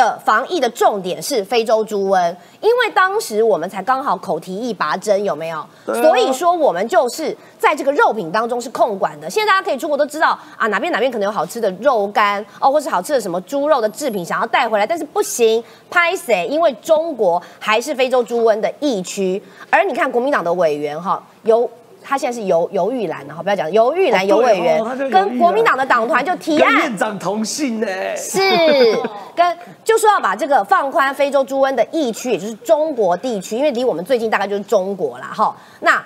[0.00, 5.62] 的防疫的重点是非洲猪瘟，因为当时我们才刚好口蹄疫拔针，有没有？
[5.84, 9.28] 所以说我们就是在这个肉品当中是控管的。
[9.28, 16.46] 现在大家可以出国都知道啊，哪边哪边可能有好吃的肉干哦，或是好吃的什么猪肉的制品想要带回来，但是不行，拍谁？
[16.46, 21.68] 因为中国还是非洲猪瘟的疫区，而你看国民党的委员哈，由
[22.02, 27.86] 他现在是游游玉兰，哈，不要讲游玉兰哦游委员跟国民党的党团就提案院长同姓呢。
[28.16, 28.40] 是
[29.36, 35.54] 跟就说要把这个放宽非洲猪瘟的疫区，也就是中国地区，因为离我们最近大概就是中国啦，哈。
[35.80, 36.02] 那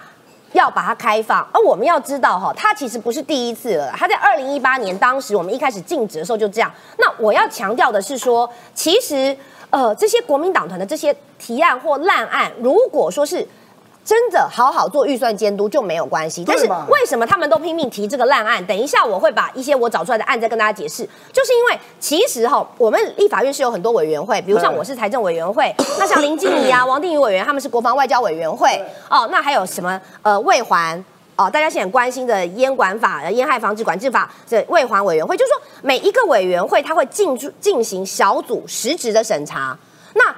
[0.53, 6.71] 要把它开放，而我们要知道哈，它其实不是第一次了，它在二零一八年当时我们一开始禁止的时候就这样。
[6.99, 9.37] 那我要强调的是说，其实
[9.71, 13.47] 呃这些国民党团的这些提案或烂案，如果说是。
[14.05, 18.65] 真的好好做预算监督就没有关系，但是为什么他们都拼命提这个烂案？
[18.67, 21.09] 等一下我会把一些我找出来的案再跟大家解释。
[21.33, 28.79] 就是因为其实哈，我们立法院是有很多委员会，比如像我是财政委员会， 那像林静怡啊、王定宇委员他们是国防外交委员会
[29.09, 31.03] 哦，那还有什么呃卫环。
[31.37, 39.77] 哦，大家现在很关心的烟管法、呃烟害防治管制法，这卫环委员会，就是说每一个委员会，它会进驻进行小组实质的审查。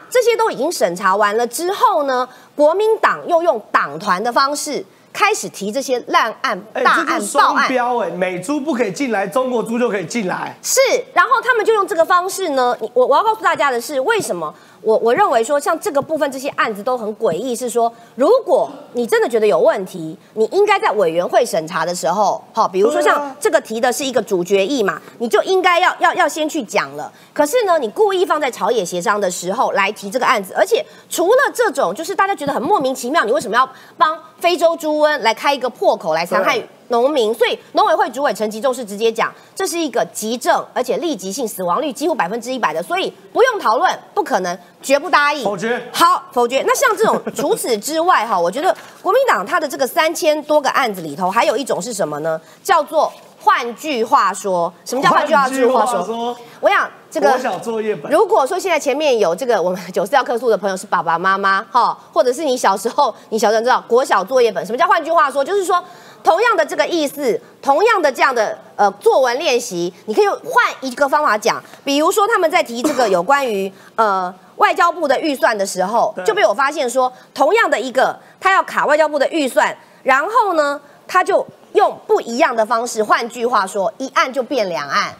[0.07, 7.67] 那这些都已经审查完了之后呢，国民党又用党团的方式开始提这些烂案、哎，大案、这是报案。
[7.67, 10.57] 双标哎，美猪不可以进来，中国猪就可以进来。
[10.63, 10.81] 是，
[11.15, 14.55] 然后他们就用这个方式呢，我我要告诉大家的是，为什么
[14.87, 27.13] 我我认为说像这个部分这些案子都很诡异，是说如果你真的觉得有问题，你应该在委员会审查的时候，好，比如说像这个提的是一个主决议嘛，你就应该要要要先去讲了。
[27.35, 33.69] 可是呢，你故意放在朝野协商的时候来提这个案子，而且除了这种就是大家觉得很莫名其妙，你为什么要
[33.99, 45.45] 帮非洲猪瘟来开一个破口来伤害对农民，所以农委会主委陈吉仲是直接讲，这是一个急症，而且立即性死亡率几乎百分之一百的，所以不用讨论，不可能，绝不答应。
[45.45, 46.63] 否决好，否决。
[46.67, 52.41] 那像这种 除此之外，哈，我觉得国民党他的这个三千多个案子里头，还有一种是什么呢？
[52.63, 55.35] 叫做换句话说，什么叫换句
[55.67, 56.37] 话说？
[56.61, 58.11] 我想这个国小作业本。
[58.11, 65.45] 如果说现在前面有这个我们九四要客诉的朋友是爸爸妈妈哈，或者是你小时候你小时候知道国小作业本，什么叫换句话说？
[65.45, 65.83] 就是说
[66.27, 74.35] 同样的这个意思，同样的这样的呃作文练习，你可以换一个方法讲，比如说他们在提这个有关于呃。
[74.57, 85.15] 外交部的预算的时候，就被我发现说，同样的一个他要卡外交部的预算，然后呢，他就用不一样的方式，换句话说，一案就变两案。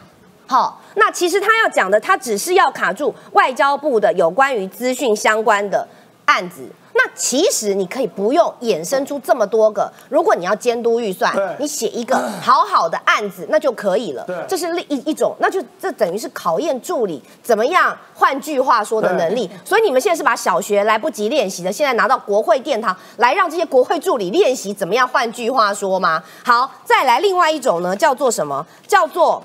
[0.47, 5.87] 好，那其实他要讲的，他只是要卡住外交部的有关于资讯相关的
[6.25, 6.67] 案子。
[6.97, 14.25] 那其实你可以不用衍生出这么多个，如果你要监督预算，你写一个好好的案子，那就可以了。
[14.47, 19.49] 这是另一一种，那就这等于是考验助理怎么样，换句话说的能力。
[19.63, 26.23] 所以你们现在是把小学来不及练习的，现在拿到国会殿堂来让这些国会助理练习怎么样换句话说吗？
[26.43, 28.65] 好，再来另外一种呢，叫做什么？
[28.87, 29.43] 叫做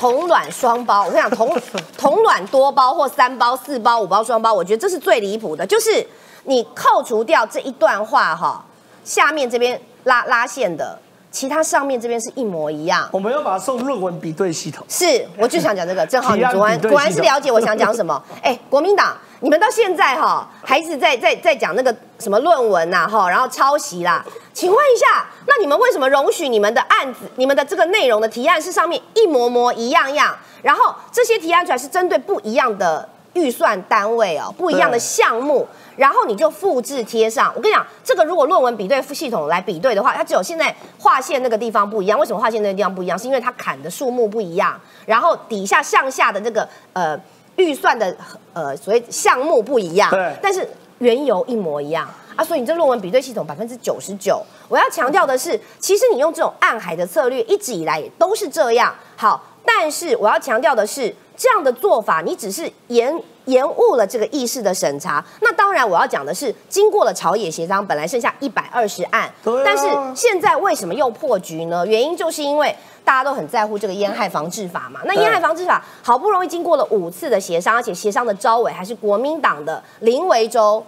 [0.00, 1.54] 同卵双胞，我跟你讲，同
[1.98, 5.66] 同卵多胞或三胞、四胞、五胞双胞，我觉得这是最离谱的。
[5.66, 6.04] 就是
[6.44, 8.64] 你扣除掉这一段话哈，
[9.04, 10.98] 下面这边拉拉线的，
[11.30, 13.06] 其他上面这边是一模一样。
[13.12, 14.82] 我们要把它送论文比对系统。
[14.88, 18.22] 是，我就想讲这个，正好你 昨晚果然是了解我想讲什么。
[18.42, 24.24] 哎，国民党，你们到现在哈还是在在在讲那个什么论文呐哈，然后抄袭啦。
[24.52, 35.66] 请问一下，那你们为什么容许你们的案子、你们的这个内容的提案是上面一模模一样样，然后这些提案出来是针对不一样的预算单位哦，不一样的项目，
[35.96, 37.50] 然后你就复制贴上。
[37.56, 42.18] 我跟你讲，这个如果论文比对系统来比对的话，它只有现在划线那个地方不一样。
[42.18, 43.18] 为什么划线那个地方不一样？
[43.18, 47.18] 是因为它砍的数目不一样，然后底下向下的这个呃
[47.60, 48.16] 预算的
[48.52, 50.66] 呃所谓项目不一样，对但是
[50.98, 52.08] 原油一模一样。
[52.36, 58.94] 啊，所以你这论文比对系统百分之九十九，我要强调的是，其实你用这种暗海的策略，一直以来也都是这样。
[59.16, 63.14] 好，但是我要强调的是，这样的做法，你只是延
[63.50, 65.24] 延误了这个议事的审查。
[65.40, 69.32] 那当然，我要讲的是，经过了朝野协商，本来剩下一百二十案，啊
[69.64, 69.84] 但是
[70.14, 71.86] 现在为什么又破局呢？
[71.86, 72.74] 原因就是因为
[73.04, 75.00] 大家都很在乎这个烟害防治法嘛。
[75.04, 80.84] 那对烟害防治法好不容易经过了五次的协商，而且协商的招委还是国民党的林维洲。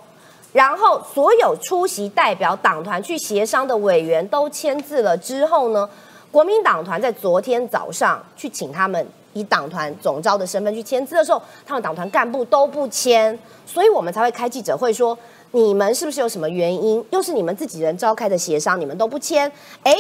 [0.53, 5.89] 然后所有出席代表党团去协商的委员都签字了之后呢，
[6.31, 15.17] 国民党团在昨天早上去请他们以党团总召的身份去签字的时候，他们党团干部都不签，所以我们才会开记者会说，
[15.53, 17.05] 你们是不是有什么原因？
[17.11, 19.51] 又是你们自己人召开的协商，你们都不签？
[19.85, 19.97] 哎。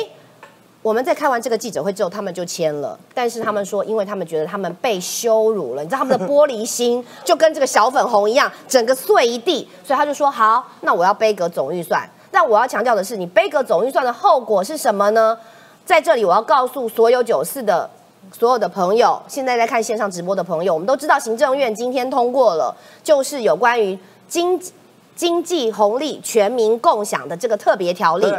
[0.82, 2.98] 我们在开完这个记者会之后，他们就签了。
[3.14, 9.68] 但是他们说，因为他们觉得他们被羞辱了，你知道他们的玻璃心就跟这个小粉红一样，整个碎一地。
[9.84, 12.02] 所以他就说：好，那我要背个总预算。
[12.32, 15.38] 但我要强调的是，你背个总预算的后果是什么呢？
[15.86, 17.88] 在这里，我要告诉所有九四的
[18.30, 23.98] 所有的朋友，现在在看线上直播的朋友，我们都知道行政院今天通过了，就是有关于
[24.28, 24.60] 经
[25.16, 28.32] 经济红利全民共享的这个特别条例。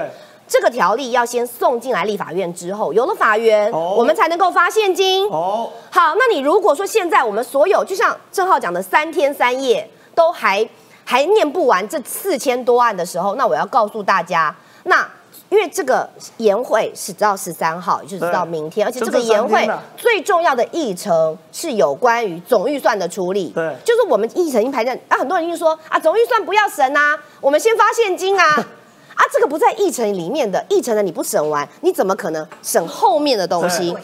[0.45, 5.25] 这个条例要先送进来立法院之后，有了法源，我们才能够发现金。
[5.29, 10.67] 哦，好，那你如果说现在我们所有，就像郑浩讲的三天三夜都还
[11.05, 14.53] 还念不完这四千多案的时候，那我要告诉大家，
[14.83, 15.09] 那
[15.53, 23.49] 因为这个研会是直到十三号，也就是到明天，而且这个研会最重要的议程是有关于总预算的处理。
[23.49, 28.43] 对，就是我们议程已经排在啊，很多人就说啊，总预算不要审啊， 我们先发现金啊。
[29.13, 33.95] 啊，这个不在议程里面的，议程的你不审完，你怎么可能审后面的东西？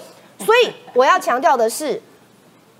[0.45, 2.00] 所以我要强调的是，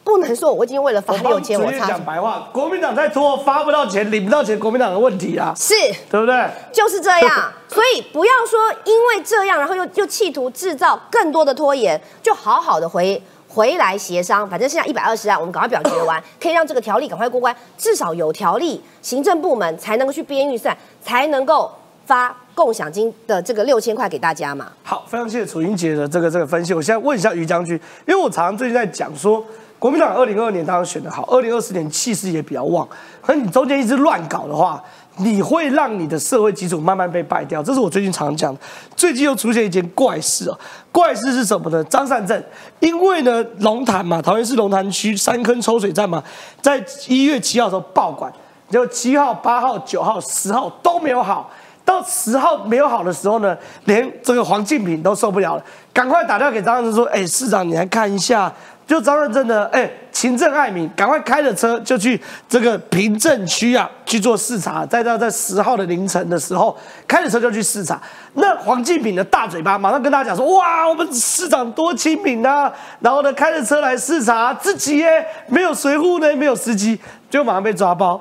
[0.04, 5.74] 不能说我已经为了发六千，我讲白话，国民党在拖，发不到钱，领不到钱，国民党的问题啊，是
[6.10, 6.50] 对不对？
[6.72, 21.72] 就是这样， 所以不要说因为这样，然后又又企图制造更多的拖延，就好好的回回来协商，反正剩下一百二十案，我们赶快表决完， 可以让这个条例赶快过关，至少有条例，行政部门才能够去编预算，才能够。
[22.06, 24.72] 发共享金的这个六千块给大家嘛？
[24.82, 26.74] 好，非常谢谢楚英姐的这个这个分析。
[26.74, 29.46] 我现在问一下于将军，因为我常常最近在讲说，
[29.80, 32.86] 国民党二零二二年当然选的好，二零二四年气势也比较旺。
[33.22, 34.84] 可你中间一直乱搞的话，
[35.18, 37.64] 你会让你的社会基础慢慢被败掉。
[37.64, 38.60] 这是我最近常讲的。
[38.94, 40.60] 最近又出现一件怪事啊，
[40.92, 41.82] 怪事是什么呢？
[41.86, 42.44] 张善政，
[42.82, 46.22] 因为呢龙潭嘛，桃园市龙潭区三坑抽水站嘛，
[46.62, 48.30] 在一月七号的时候爆管，
[48.70, 51.50] 就七号、八号、九号、十号都没有好。
[51.86, 58.52] 到十号没有好的时候呢，连这个黄敬平都受不了了，赶快打电话给张善政说：“哎，市长，你来看一下。”
[58.90, 64.84] 就张善政呢，哎，勤政爱民，赶快开着车就去这个平镇区啊去做视察。
[64.84, 66.76] 在在在十号的凌晨的时候，
[67.08, 68.02] 开着车就去视察。
[68.34, 78.20] 那黄敬平的大嘴巴马上跟大家讲说：“哇，我们市长多亲民啊！”然后呢，开着车来视察，自己耶没有随护呢，没有司机，就马上被抓包。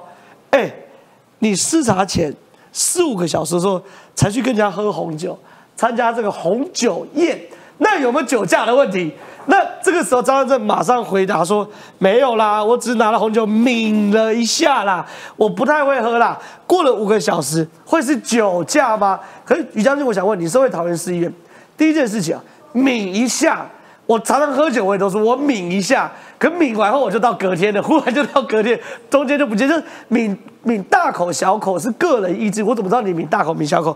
[0.50, 0.70] 哎，
[1.38, 2.30] 你视察前。
[2.70, 3.82] 四五个小时的时候
[4.14, 5.36] 才去跟人家喝红酒，
[5.74, 7.40] 参加这个红酒宴，
[7.78, 9.10] 那有没有酒驾的问题？
[9.50, 15.04] 那这个时候张善政马上回答说没有啦，我只是拿了红酒抿了一下啦，
[15.36, 16.38] 我不太会喝啦。
[16.66, 19.18] 过了五个小时会是酒驾吗？
[19.44, 21.32] 可是于将军，我想问你，身为桃园市议员，
[21.76, 22.42] 第一件事情啊，
[22.72, 23.66] 抿一下。
[24.04, 28.78] 我常常喝酒，我也都是我抿一下，可抿完后我就到隔天了，忽然就到隔天，
[29.10, 29.68] 中间就不见。
[29.68, 33.94] 就是抿抿大口小口是个人意志，我怎么知道你抿大口抿小口？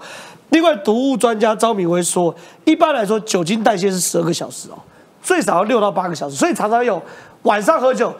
[0.50, 2.34] 另外，毒物专家张敏威说，
[2.64, 4.76] 一般来说酒精代谢是十二个小时哦，
[5.22, 7.00] 最少要六到八个小时，所以常常有
[7.42, 8.12] 晚上喝酒，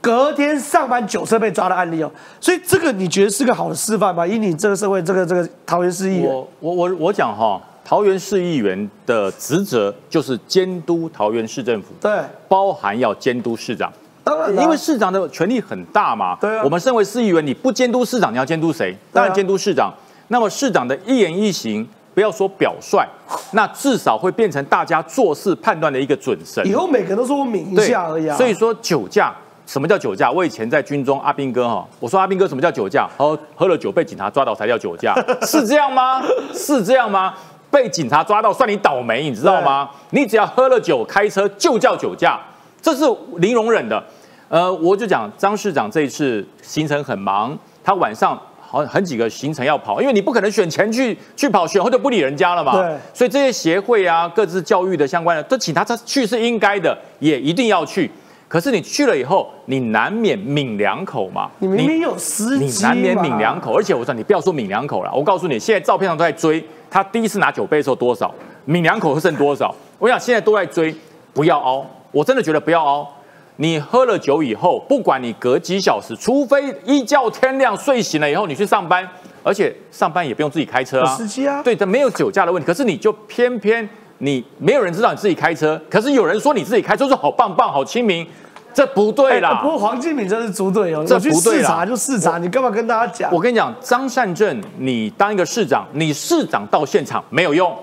[0.00, 2.10] 隔天上班酒车被抓的案例哦。
[2.40, 4.26] 所以这个你觉得是个好的示范吗？
[4.26, 7.60] 以你这个社会，这个这个桃园市议员，我我我我讲哈。
[7.88, 13.92] 桃园市议员的职责就是监督桃园市政府，对，包含要监督市长。
[14.24, 16.36] 当然，因为市长的权力很大嘛。
[16.40, 16.62] 对啊。
[16.64, 18.92] 我们身为市议员，你不监督市长，你要监督谁？
[19.12, 19.94] 当然监督市长。
[20.26, 23.06] 那么市长的一言一行，不要说表率，
[23.52, 26.64] 那至少会变成大家做事判断的一个准绳。
[26.64, 28.34] 以后每个人都说我抿一下而已啊。
[28.34, 29.34] 所以说酒驾，
[29.66, 30.30] 什么叫酒驾？
[30.30, 33.06] 我以前在军中，阿兵哥哈，我说阿兵哥什么叫酒驾？
[33.18, 35.14] 喝喝了酒被警察抓到才叫酒驾，
[35.44, 36.22] 是这样吗？
[36.54, 37.34] 是这样吗？
[37.70, 39.90] 被警察抓到算你倒霉，你知道吗？
[40.08, 42.40] 你只要喝了酒开车就叫酒驾，
[42.80, 43.04] 这是
[43.36, 44.02] 零容忍的。
[44.48, 47.54] 呃，我就讲张市长这一次行程很忙，
[47.84, 52.72] 他晚上好很几个行程要跑，因为你不可能选前去去跑，选后就不理人家了嘛。
[52.72, 52.96] 对。
[53.14, 58.10] 所以这些协会啊，各自教育的相关的，都请他他去是应该的，也一定要去。
[58.48, 61.50] 可是你去了以后，你难免抿两口嘛。
[61.58, 66.64] 你明明有司机你难免抿两口，而且我说你不要说抿两口了，我告诉你，现在照片上都在追。
[66.88, 68.32] 他第一次拿酒杯的时候多少，
[68.64, 69.74] 抿两口会剩多少？
[69.98, 70.94] 我想现在都在追，
[71.34, 73.15] 不要凹，我真的觉得不要凹。
[73.56, 79.08] 你喝了酒以后，不管你隔几小时，除非一觉天亮睡醒了以后你去上班，
[79.42, 82.66] 而且上班也不用自己开车啊，司机啊，对，这没有酒驾的问题。
[82.66, 83.88] 可是你就偏偏
[84.18, 88.26] 你没有人知道你自己开车，可是有人说你自己开车是好棒棒、好亲民。
[88.74, 89.60] 这不对啦。
[89.62, 93.32] 不过黄敬敏真是猪队友，这不对啦视察就视察，你干嘛跟大家讲？
[93.32, 97.74] 我跟你讲，张善政，你当一个市长，你市长到现场没有用，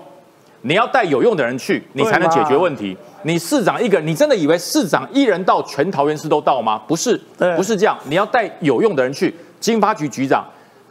[0.66, 2.96] 你要带有用的人去，你才能解决问题。
[3.22, 6.80] 你市长一个，你真的以为市长一人到全桃园市都到吗？
[6.88, 7.20] 不是，
[7.54, 7.96] 不是这样。
[8.04, 10.42] 你要带有用的人去，经发局局长、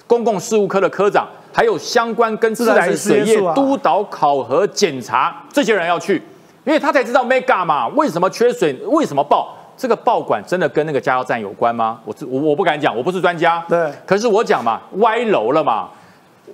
[0.05, 6.21] 公共事务科的科长，还有相关跟自来水业督导、考核、检查这些人要去，
[6.65, 9.57] 因为他才知道 mega 嘛，为什么缺水，为什么爆。
[9.75, 11.99] 这个爆管真的跟那个加油站有关吗？
[12.05, 13.65] 我我我不敢讲，我不是专家。
[13.67, 15.89] 对，可是我讲嘛，歪楼了嘛，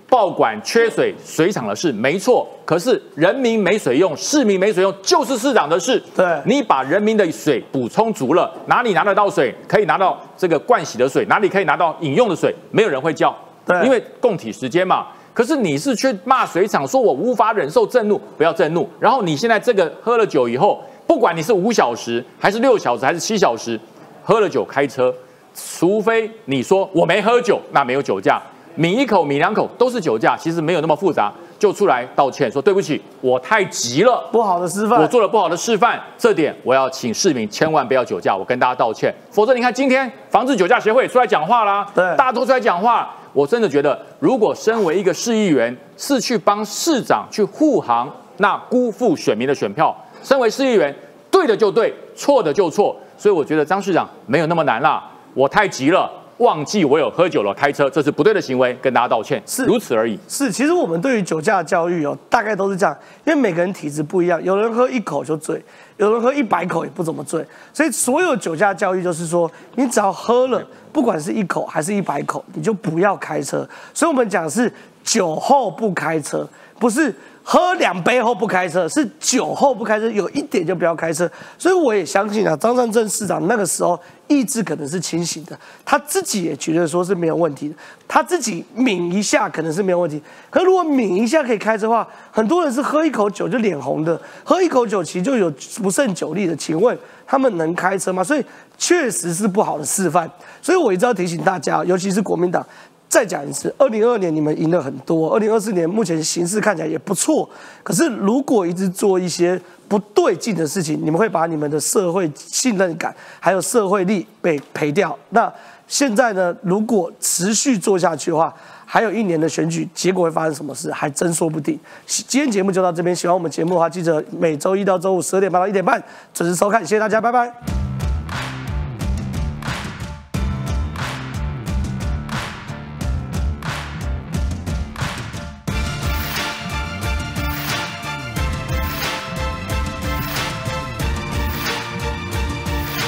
[0.07, 2.47] 爆管缺水，水厂的事没错。
[2.65, 6.01] 可是人民没水用，市民没水用，就是市长的事。
[6.15, 13.35] 对，你把人民的水补充足了，哪里拿得到水，可以拿到这个灌洗的水，哪里可以拿到饮用的水，没有人会叫。
[13.65, 15.07] 对，因为供体时间嘛。
[15.33, 18.89] 可是你是去骂水厂，说我无法忍受震怒，不要震怒。
[18.99, 20.81] 然后你现在这个喝了酒以后。
[21.07, 23.79] 不管你是五小时还是六小时还是七小时，
[24.21, 25.11] 喝了酒开车，
[25.55, 28.39] 除非你说我没喝酒，那没有酒驾，
[28.79, 49.93] 抿一口抿两口都是酒驾，其实没有那么复杂，就出来道歉说对不起，我太急了，不好的示范，我做了不好的示范，这点我要请市民千万不要酒驾，我跟大家道歉，否则你看今天防治酒驾协会出来讲话啦，对，大家都出来讲话，我真的觉得，如果身为一个市议员是去帮市长去护航，那辜负选民的选票。
[50.23, 50.95] 身为市议员，
[51.29, 55.03] 对的就对，错的就错，所以我觉得张市长没有那么难啦。
[55.33, 56.09] 我太急了，
[56.39, 60.17] 忘记我有喝酒了，开车，这是不对的行为，跟大家道歉，是如此而已。
[60.27, 65.63] 是，其实我们对于酒驾教育哦，大概都是这样，因为每个人体质不一样，有人喝一口就醉，
[65.97, 73.67] 有人喝一百口也不怎么醉，所以所有酒驾教育就是说，你只要喝了，不管是一口还是一百口，你就不要开车。
[73.93, 74.71] 所以我们讲是
[75.03, 76.47] 酒后不开车，
[76.79, 77.13] 不是。
[77.51, 81.27] 喝两杯后不开车，是酒后不开车，有一点就不要开车。
[81.57, 87.73] 所以我也相信啊，张善政市长那个时候意志可能是清醒的，他自己也觉得说是没有问题的，
[88.07, 90.21] 他自己抿一下可能是没有问题。
[90.51, 96.55] 可如果抿一下可以开车的话，很多人是喝一口酒就脸红的，喝一口酒其实就有不胜酒力的。
[96.55, 96.95] 请问
[97.25, 98.23] 他们能开车吗？
[98.23, 98.45] 所以
[98.77, 100.29] 确实是不好的示范。
[100.61, 102.63] 所以我一直要提醒大家，尤其是国民党。
[103.09, 107.49] 再讲一次，二零二二年你们赢了很多，二零二四年目前形势看起来也不错。
[107.81, 115.17] 可是如果一直做一些不对劲的事情，你们会把你们的社会信任感还有社会力被赔掉。
[115.31, 115.51] 那
[115.87, 116.55] 现在呢？
[116.61, 118.53] 如果持续做下去的话，
[118.85, 121.79] 还有一年的选举结果会发生什么事，还真说不定。
[122.05, 125.99] 今天节目就到这边，喜欢我们节目的话，记得每周一到周五十二点半到一点半
[126.31, 126.79] 准时收看。
[126.81, 128.08] 谢谢大家，拜拜。